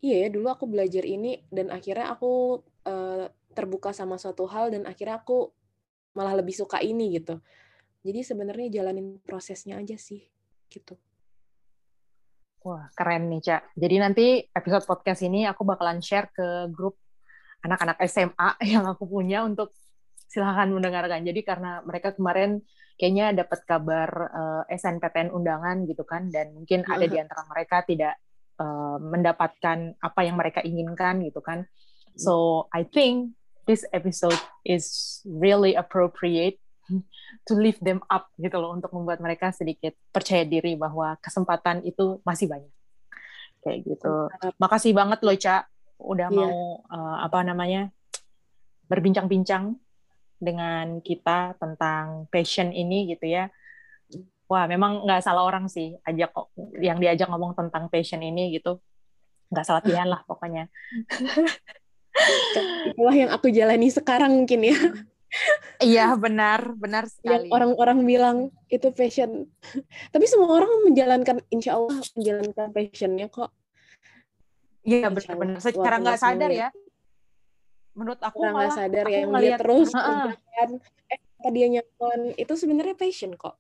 iya 0.04 0.28
ya 0.28 0.30
dulu 0.34 0.52
aku 0.52 0.66
belajar 0.68 1.06
ini 1.06 1.46
dan 1.54 1.70
akhirnya 1.72 2.12
aku 2.12 2.60
uh, 2.90 3.30
terbuka 3.54 3.94
sama 3.96 4.18
suatu 4.18 4.50
hal 4.50 4.74
dan 4.74 4.84
akhirnya 4.90 5.22
aku 5.22 5.54
malah 6.18 6.38
lebih 6.38 6.54
suka 6.58 6.82
ini 6.82 7.18
gitu 7.22 7.40
jadi 8.04 8.26
sebenarnya 8.26 8.82
jalanin 8.82 9.22
prosesnya 9.24 9.80
aja 9.80 9.96
sih 9.96 10.26
gitu 10.68 10.98
Wah, 12.64 12.88
keren 12.96 13.28
nih, 13.28 13.44
Cak. 13.44 13.76
Jadi 13.76 13.96
nanti 14.00 14.26
episode 14.40 14.88
podcast 14.88 15.20
ini 15.28 15.44
aku 15.44 15.68
bakalan 15.68 16.00
share 16.00 16.32
ke 16.32 16.72
grup 16.72 16.96
anak-anak 17.60 18.00
SMA 18.08 18.50
yang 18.72 18.88
aku 18.88 19.04
punya 19.04 19.44
untuk 19.44 19.76
silahkan 20.32 20.72
mendengarkan. 20.72 21.28
Jadi 21.28 21.44
karena 21.44 21.84
mereka 21.84 22.16
kemarin 22.16 22.64
kayaknya 22.96 23.36
dapat 23.36 23.68
kabar 23.68 24.10
uh, 24.32 24.64
eh, 24.72 24.80
SNPTN 24.80 25.36
undangan 25.36 25.84
gitu 25.84 26.08
kan, 26.08 26.32
dan 26.32 26.56
mungkin 26.56 26.88
ada 26.88 27.04
di 27.04 27.20
antara 27.20 27.44
mereka 27.52 27.84
tidak 27.84 28.16
uh, 28.64 28.96
mendapatkan 28.96 30.00
apa 30.00 30.20
yang 30.24 30.40
mereka 30.40 30.64
inginkan 30.64 31.20
gitu 31.20 31.44
kan. 31.44 31.68
So 32.16 32.66
I 32.72 32.88
think 32.88 33.36
this 33.66 33.88
episode 33.96 34.38
is 34.68 35.20
really 35.24 35.76
appropriate 35.76 36.60
to 37.48 37.54
lift 37.56 37.80
them 37.84 38.04
up 38.12 38.28
gitu 38.40 38.56
loh 38.60 38.76
untuk 38.76 38.92
membuat 38.92 39.24
mereka 39.24 39.52
sedikit 39.56 39.96
percaya 40.12 40.44
diri 40.44 40.76
bahwa 40.76 41.16
kesempatan 41.24 41.84
itu 41.88 42.20
masih 42.28 42.52
banyak 42.52 42.74
kayak 43.64 43.80
gitu. 43.88 44.28
Makasih 44.60 44.92
banget 44.92 45.24
loh 45.24 45.36
Ca 45.40 45.64
udah 46.04 46.28
yeah. 46.28 46.36
mau 46.36 46.84
uh, 46.92 47.18
apa 47.24 47.40
namanya 47.48 47.88
berbincang-bincang 48.92 49.80
dengan 50.44 51.00
kita 51.00 51.56
tentang 51.56 52.28
passion 52.28 52.76
ini 52.76 53.16
gitu 53.16 53.32
ya. 53.32 53.48
Wah, 54.52 54.68
memang 54.68 55.08
nggak 55.08 55.24
salah 55.24 55.48
orang 55.48 55.72
sih 55.72 55.96
ajak 56.04 56.36
yang 56.84 57.00
diajak 57.00 57.32
ngomong 57.32 57.56
tentang 57.56 57.88
passion 57.88 58.20
ini 58.20 58.60
gitu. 58.60 58.84
nggak 59.54 59.70
salah 59.70 59.86
pilihan 59.86 60.10
lah 60.10 60.26
pokoknya 60.26 60.66
itulah 62.94 63.16
yang 63.16 63.30
aku 63.34 63.50
jalani 63.50 63.90
sekarang 63.90 64.32
mungkin 64.44 64.70
ya 64.70 64.78
Iya 65.82 66.14
benar, 66.16 66.78
benar 66.78 67.10
sekali. 67.14 67.50
Yang 67.50 67.54
orang-orang 67.54 67.98
bilang 68.06 68.38
itu 68.70 68.88
passion. 68.94 69.50
Tapi 70.14 70.26
semua 70.30 70.62
orang 70.62 70.72
menjalankan, 70.86 71.42
insya 71.50 71.78
Allah 71.78 72.00
menjalankan 72.14 72.70
passionnya 72.70 73.28
kok. 73.28 73.50
Iya 74.84 75.10
benar-benar. 75.10 75.60
Secara 75.64 75.96
nggak 76.00 76.20
sadar 76.20 76.52
ya. 76.52 76.70
Menurut 77.98 78.20
aku 78.22 78.42
Secara 78.42 78.54
nggak 78.54 78.74
sadar 78.78 79.06
ya, 79.10 79.18
yang 79.24 79.32
dia 79.38 79.58
terus 79.58 79.90
uh 79.94 80.34
eh 81.44 81.52
dia 81.52 81.68
nyaman 81.68 82.32
itu 82.40 82.54
sebenarnya 82.56 82.96
passion 82.96 83.36
kok. 83.36 83.60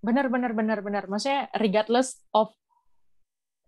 Benar, 0.00 0.32
benar, 0.32 0.56
benar, 0.56 0.80
benar. 0.80 1.04
Maksudnya 1.04 1.52
regardless 1.60 2.16
of 2.32 2.48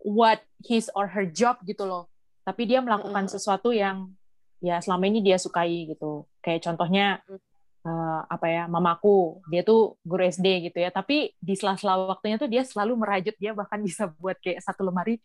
what 0.00 0.40
his 0.64 0.88
or 0.96 1.12
her 1.12 1.28
job 1.28 1.60
gitu 1.68 1.84
loh. 1.84 2.11
Tapi 2.42 2.62
dia 2.66 2.82
melakukan 2.82 3.30
sesuatu 3.30 3.70
yang 3.70 4.10
ya 4.62 4.78
selama 4.78 5.10
ini 5.10 5.22
dia 5.22 5.38
sukai 5.38 5.90
gitu. 5.90 6.26
Kayak 6.38 6.70
contohnya 6.70 7.22
uh, 7.86 8.20
apa 8.30 8.46
ya 8.46 8.62
mamaku. 8.70 9.42
Dia 9.50 9.66
tuh 9.66 9.98
guru 10.06 10.22
SD 10.22 10.70
gitu 10.70 10.78
ya. 10.78 10.94
Tapi 10.94 11.34
di 11.38 11.54
sela-sela 11.58 11.98
waktunya 12.06 12.38
tuh 12.38 12.48
dia 12.48 12.62
selalu 12.62 12.94
merajut. 12.98 13.34
Dia 13.36 13.52
bahkan 13.52 13.82
bisa 13.82 14.10
buat 14.16 14.38
kayak 14.38 14.62
satu 14.62 14.86
lemari 14.86 15.18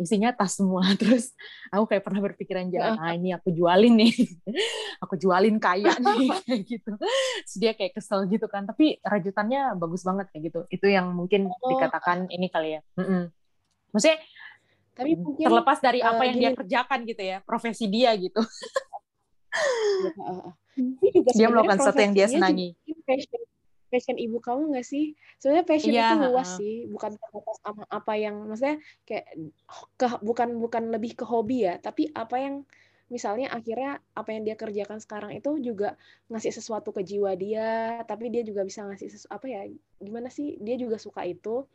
isinya 0.00 0.32
tas 0.32 0.56
semua. 0.56 0.84
Terus 1.00 1.32
aku 1.72 1.88
kayak 1.88 2.04
pernah 2.04 2.20
berpikiran 2.20 2.68
jangan 2.68 3.00
ah 3.00 3.12
ini 3.16 3.32
aku 3.32 3.52
jualin 3.52 3.96
nih. 3.96 4.12
Aku 5.02 5.18
jualin 5.18 5.58
kaya 5.58 5.98
nih. 6.14 6.30
Kayak 6.46 6.62
gitu. 6.62 6.92
Terus 6.94 7.54
dia 7.58 7.72
kayak 7.74 7.98
kesel 7.98 8.22
gitu 8.30 8.46
kan. 8.46 8.70
Tapi 8.70 9.02
rajutannya 9.02 9.74
bagus 9.74 10.06
banget 10.06 10.30
kayak 10.30 10.42
gitu. 10.52 10.60
Itu 10.70 10.86
yang 10.86 11.10
mungkin 11.10 11.50
oh. 11.50 11.70
dikatakan 11.74 12.30
ini 12.30 12.46
kali 12.46 12.78
ya. 12.78 12.80
Mm 12.94 13.02
-mm. 13.02 13.22
maksudnya 13.92 14.18
tapi 14.92 15.16
mungkin, 15.16 15.44
terlepas 15.48 15.78
dari 15.80 16.00
apa 16.04 16.20
uh, 16.20 16.26
yang 16.28 16.36
gini. 16.36 16.44
dia 16.44 16.50
kerjakan 16.52 16.98
gitu 17.08 17.22
ya 17.22 17.38
profesi 17.44 17.84
dia 17.88 18.10
gitu. 18.16 18.42
Dia 21.36 21.52
melakukan 21.52 21.76
sesuatu 21.84 22.00
yang 22.00 22.16
dia 22.16 22.26
senangi. 22.28 22.72
passion, 23.04 23.42
passion 23.92 24.16
ibu 24.16 24.40
kamu 24.40 24.72
nggak 24.72 24.86
sih? 24.88 25.12
Sebenarnya 25.36 25.66
passion 25.68 25.92
yeah. 25.92 26.08
itu 26.08 26.16
luas 26.24 26.48
sih 26.56 26.74
bukan 26.88 27.12
terbatas 27.20 27.56
sama 27.60 27.84
apa 27.92 28.12
yang 28.16 28.36
maksudnya 28.48 28.80
kayak 29.04 29.26
ke 30.00 30.06
bukan 30.24 30.56
bukan 30.56 30.88
lebih 30.88 31.12
ke 31.12 31.24
hobi 31.28 31.68
ya 31.68 31.76
tapi 31.76 32.08
apa 32.16 32.36
yang 32.40 32.54
misalnya 33.12 33.52
akhirnya 33.52 34.00
apa 34.16 34.32
yang 34.32 34.48
dia 34.48 34.56
kerjakan 34.56 34.96
sekarang 34.96 35.36
itu 35.36 35.60
juga 35.60 36.00
ngasih 36.32 36.56
sesuatu 36.56 36.96
ke 36.96 37.04
jiwa 37.04 37.36
dia 37.36 38.00
tapi 38.08 38.32
dia 38.32 38.40
juga 38.40 38.64
bisa 38.64 38.88
ngasih 38.88 39.12
sesu, 39.12 39.28
apa 39.28 39.44
ya 39.44 39.68
gimana 40.00 40.32
sih? 40.32 40.56
Dia 40.64 40.80
juga 40.80 40.96
suka 40.96 41.28
itu 41.28 41.68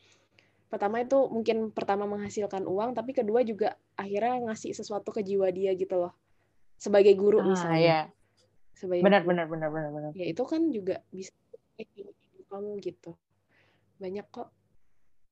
pertama 0.67 0.99
itu 0.99 1.17
mungkin 1.31 1.71
pertama 1.71 2.03
menghasilkan 2.03 2.67
uang 2.67 2.91
tapi 2.91 3.15
kedua 3.15 3.43
juga 3.47 3.79
akhirnya 3.95 4.51
ngasih 4.51 4.75
sesuatu 4.75 5.15
ke 5.15 5.23
jiwa 5.23 5.47
dia 5.51 5.71
gitu 5.73 5.95
loh. 5.95 6.13
Sebagai 6.77 7.15
guru 7.17 7.41
ah, 7.41 7.47
misalnya. 7.47 7.79
ya. 7.81 8.01
sebagai 8.77 9.01
benar 9.01 9.25
benar 9.25 9.49
benar 9.49 9.73
benar 9.73 9.89
benar. 9.89 10.11
Ya 10.13 10.29
itu 10.29 10.43
kan 10.45 10.69
juga 10.69 11.01
bisa 11.09 11.33
kamu 12.51 12.77
gitu. 12.83 13.17
Banyak 13.97 14.27
kok. 14.29 14.53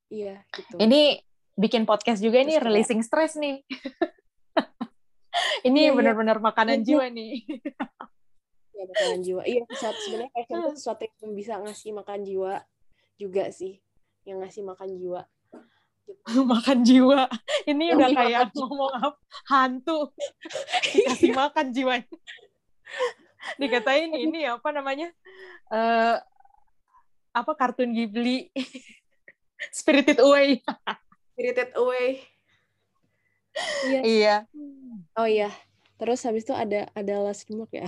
Iya 0.09 0.41
gitu. 0.49 0.75
Ini 0.81 1.21
bikin 1.53 1.85
podcast 1.85 2.23
juga 2.23 2.41
Terus 2.41 2.47
ini 2.49 2.53
kayak... 2.57 2.65
releasing 2.65 3.01
stress 3.05 3.37
nih. 3.37 3.61
Ini 5.67 5.81
iya, 5.81 5.91
iya. 5.91 5.97
benar-benar 5.97 6.37
iya. 6.39 6.45
makanan 6.45 6.77
iya. 6.79 6.85
jiwa 6.87 7.05
nih. 7.11 7.33
Ya 8.71 8.83
makanan 8.87 9.19
jiwa. 9.19 9.41
Iya 9.43 9.61
sebenarnya 9.75 10.39
itu 10.45 10.57
sesuatu 10.79 11.03
yang 11.03 11.33
bisa 11.35 11.53
ngasih 11.59 11.91
makan 11.91 12.19
jiwa 12.23 12.53
juga 13.19 13.51
sih 13.51 13.84
yang 14.25 14.41
ngasih 14.41 14.65
makan 14.65 14.89
jiwa. 14.97 15.21
Gitu. 16.05 16.39
makan 16.53 16.77
jiwa. 16.85 17.21
Ini 17.65 17.83
yang 17.93 17.97
udah 17.97 18.09
kayak 18.13 18.41
ngomong 18.53 18.93
apa? 18.93 19.19
Hantu. 19.49 20.13
Dikasih 20.93 21.31
makan 21.33 21.65
jiwa. 21.73 21.93
Dikatain 23.61 24.13
ini 24.13 24.49
apa 24.49 24.69
namanya? 24.73 25.09
Uh, 25.69 26.17
apa 27.33 27.51
kartun 27.57 27.93
Ghibli? 27.93 28.49
Spirited 29.77 30.21
Away. 30.21 30.61
Spirited 31.33 31.71
Away. 31.77 32.25
Iya. 33.85 33.99
Iya. 34.03 34.35
Oh 35.15 35.29
iya. 35.29 35.49
Terus 35.95 36.25
habis 36.27 36.43
itu 36.43 36.51
ada 36.51 36.91
ada 36.91 37.13
last 37.23 37.47
remark 37.47 37.71
ya? 37.71 37.87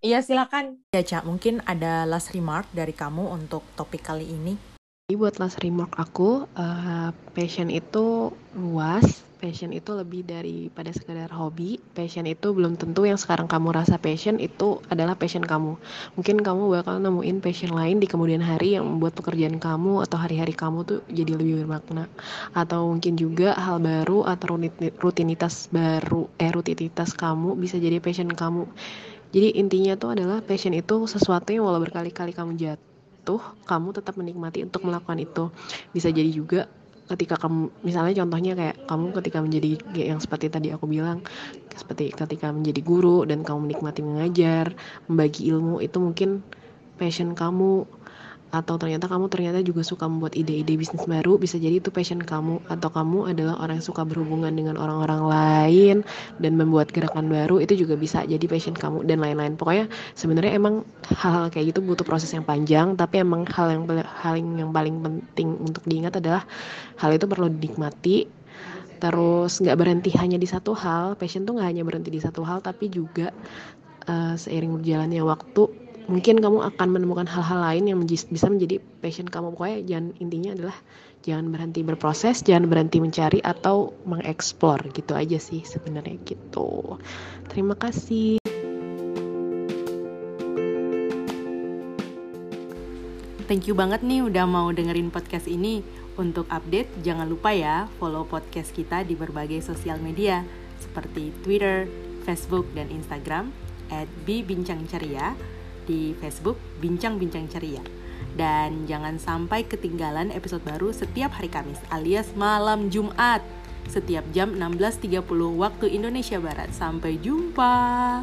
Iya 0.00 0.24
silakan. 0.24 0.80
Ya 0.96 1.04
Cak, 1.04 1.28
mungkin 1.28 1.60
ada 1.68 2.08
last 2.08 2.32
remark 2.32 2.66
dari 2.72 2.96
kamu 2.96 3.30
untuk 3.30 3.62
topik 3.76 4.00
kali 4.00 4.24
ini 4.26 4.69
buat 5.16 5.40
last 5.40 5.62
remark 5.64 5.96
aku, 5.96 6.44
uh, 6.58 7.10
passion 7.32 7.72
itu 7.72 8.34
luas, 8.52 9.24
passion 9.40 9.72
itu 9.72 9.96
lebih 9.96 10.28
daripada 10.28 10.92
sekedar 10.92 11.32
hobi. 11.32 11.80
Passion 11.96 12.28
itu 12.28 12.52
belum 12.52 12.76
tentu 12.76 13.08
yang 13.08 13.16
sekarang 13.16 13.48
kamu 13.48 13.72
rasa 13.72 13.96
passion 13.96 14.36
itu 14.36 14.84
adalah 14.92 15.16
passion 15.16 15.40
kamu. 15.40 15.80
Mungkin 16.20 16.44
kamu 16.44 16.68
bakal 16.68 17.00
nemuin 17.00 17.40
passion 17.40 17.72
lain 17.72 17.96
di 17.96 18.06
kemudian 18.06 18.44
hari 18.44 18.76
yang 18.76 18.84
membuat 18.84 19.16
pekerjaan 19.16 19.56
kamu 19.56 20.04
atau 20.04 20.20
hari-hari 20.20 20.52
kamu 20.52 20.84
tuh 20.84 21.00
jadi 21.08 21.32
lebih 21.32 21.64
bermakna. 21.64 22.04
Atau 22.52 22.92
mungkin 22.92 23.16
juga 23.16 23.56
hal 23.56 23.80
baru 23.80 24.28
atau 24.28 24.60
rutinitas 25.00 25.72
baru, 25.72 26.28
eh 26.36 26.52
rutinitas 26.52 27.16
kamu 27.16 27.56
bisa 27.56 27.80
jadi 27.80 27.96
passion 28.04 28.28
kamu. 28.28 28.68
Jadi 29.32 29.56
intinya 29.56 29.96
tuh 29.96 30.12
adalah 30.12 30.44
passion 30.44 30.76
itu 30.76 31.08
sesuatu 31.08 31.54
yang 31.54 31.64
walau 31.64 31.80
berkali-kali 31.80 32.36
kamu 32.36 32.58
jatuh 32.60 32.89
itu 33.30 33.38
kamu 33.62 33.94
tetap 33.94 34.18
menikmati 34.18 34.66
untuk 34.66 34.82
melakukan 34.82 35.22
itu. 35.22 35.54
Bisa 35.94 36.10
jadi 36.10 36.26
juga 36.26 36.66
ketika 37.10 37.34
kamu 37.38 37.70
misalnya 37.82 38.22
contohnya 38.22 38.52
kayak 38.54 38.76
kamu 38.86 39.06
ketika 39.18 39.38
menjadi 39.42 39.70
yang 39.98 40.22
seperti 40.22 40.46
tadi 40.46 40.70
aku 40.70 40.86
bilang 40.86 41.26
seperti 41.74 42.14
ketika 42.14 42.54
menjadi 42.54 42.86
guru 42.86 43.26
dan 43.26 43.42
kamu 43.42 43.66
menikmati 43.66 44.02
mengajar 44.06 44.70
membagi 45.10 45.50
ilmu 45.50 45.82
itu 45.82 45.98
mungkin 45.98 46.42
passion 47.02 47.34
kamu 47.34 47.82
atau 48.50 48.74
ternyata 48.82 49.06
kamu 49.06 49.30
ternyata 49.30 49.62
juga 49.62 49.86
suka 49.86 50.10
membuat 50.10 50.34
ide-ide 50.34 50.74
bisnis 50.74 51.06
baru 51.06 51.38
bisa 51.38 51.54
jadi 51.54 51.78
itu 51.78 51.94
passion 51.94 52.18
kamu. 52.18 52.58
Atau 52.66 52.90
kamu 52.90 53.30
adalah 53.30 53.62
orang 53.62 53.78
yang 53.78 53.86
suka 53.86 54.02
berhubungan 54.02 54.50
dengan 54.50 54.74
orang-orang 54.74 55.22
lain 55.30 55.96
dan 56.42 56.52
membuat 56.58 56.90
gerakan 56.90 57.30
baru 57.30 57.62
itu 57.62 57.78
juga 57.78 57.94
bisa 57.94 58.26
jadi 58.26 58.42
passion 58.50 58.74
kamu 58.74 59.06
dan 59.06 59.22
lain-lain. 59.22 59.54
Pokoknya 59.54 59.86
sebenarnya 60.18 60.58
emang 60.58 60.82
hal-hal 61.14 61.46
kayak 61.54 61.70
gitu 61.70 61.80
butuh 61.86 62.02
proses 62.02 62.34
yang 62.34 62.42
panjang 62.42 62.98
tapi 62.98 63.22
emang 63.22 63.46
hal 63.46 63.70
yang 63.70 63.86
hal 64.02 64.34
yang 64.34 64.74
paling 64.74 64.98
penting 64.98 65.54
untuk 65.62 65.86
diingat 65.86 66.18
adalah 66.18 66.42
hal 66.98 67.14
itu 67.14 67.30
perlu 67.30 67.46
dinikmati. 67.46 68.26
Terus 69.00 69.62
nggak 69.62 69.78
berhenti 69.78 70.10
hanya 70.18 70.36
di 70.36 70.50
satu 70.50 70.74
hal. 70.74 71.14
Passion 71.14 71.46
tuh 71.46 71.54
nggak 71.56 71.68
hanya 71.70 71.82
berhenti 71.86 72.10
di 72.10 72.20
satu 72.20 72.42
hal 72.42 72.60
tapi 72.60 72.90
juga 72.90 73.30
uh, 74.10 74.34
seiring 74.34 74.82
berjalannya 74.82 75.22
waktu 75.22 75.62
mungkin 76.10 76.42
kamu 76.42 76.74
akan 76.74 76.88
menemukan 76.90 77.30
hal-hal 77.30 77.62
lain 77.62 77.86
yang 77.86 77.98
bisa 78.04 78.50
menjadi 78.50 78.82
passion 78.98 79.30
kamu. 79.30 79.54
Pokoknya 79.54 79.78
jangan 79.86 80.06
intinya 80.18 80.50
adalah 80.58 80.76
jangan 81.22 81.46
berhenti 81.54 81.80
berproses 81.86 82.42
jangan 82.42 82.66
berhenti 82.66 82.98
mencari 82.98 83.38
atau 83.38 83.94
mengeksplor. 84.02 84.90
Gitu 84.90 85.14
aja 85.14 85.38
sih 85.38 85.62
sebenarnya 85.62 86.18
gitu. 86.26 86.98
Terima 87.46 87.78
kasih. 87.78 88.42
Thank 93.46 93.66
you 93.66 93.74
banget 93.74 94.02
nih 94.06 94.26
udah 94.26 94.46
mau 94.46 94.70
dengerin 94.74 95.14
podcast 95.14 95.46
ini. 95.46 95.82
Untuk 96.18 96.44
update, 96.52 97.00
jangan 97.00 97.30
lupa 97.30 97.54
ya 97.54 97.88
follow 97.96 98.28
podcast 98.28 98.76
kita 98.76 99.06
di 99.06 99.16
berbagai 99.16 99.64
sosial 99.64 99.96
media 100.02 100.44
seperti 100.76 101.32
Twitter, 101.40 101.88
Facebook, 102.28 102.68
dan 102.76 102.92
Instagram 102.92 103.54
at 103.90 104.06
Ceria 104.86 105.34
di 105.90 106.14
Facebook 106.22 106.54
Bincang-Bincang 106.78 107.50
Ceria. 107.50 107.82
Dan 108.38 108.86
jangan 108.86 109.18
sampai 109.18 109.66
ketinggalan 109.66 110.30
episode 110.30 110.62
baru 110.62 110.94
setiap 110.94 111.34
hari 111.34 111.50
Kamis 111.50 111.82
alias 111.90 112.30
malam 112.38 112.86
Jumat 112.86 113.42
setiap 113.90 114.22
jam 114.30 114.54
16.30 114.54 115.26
waktu 115.58 115.86
Indonesia 115.90 116.38
Barat. 116.38 116.70
Sampai 116.70 117.18
jumpa. 117.18 118.22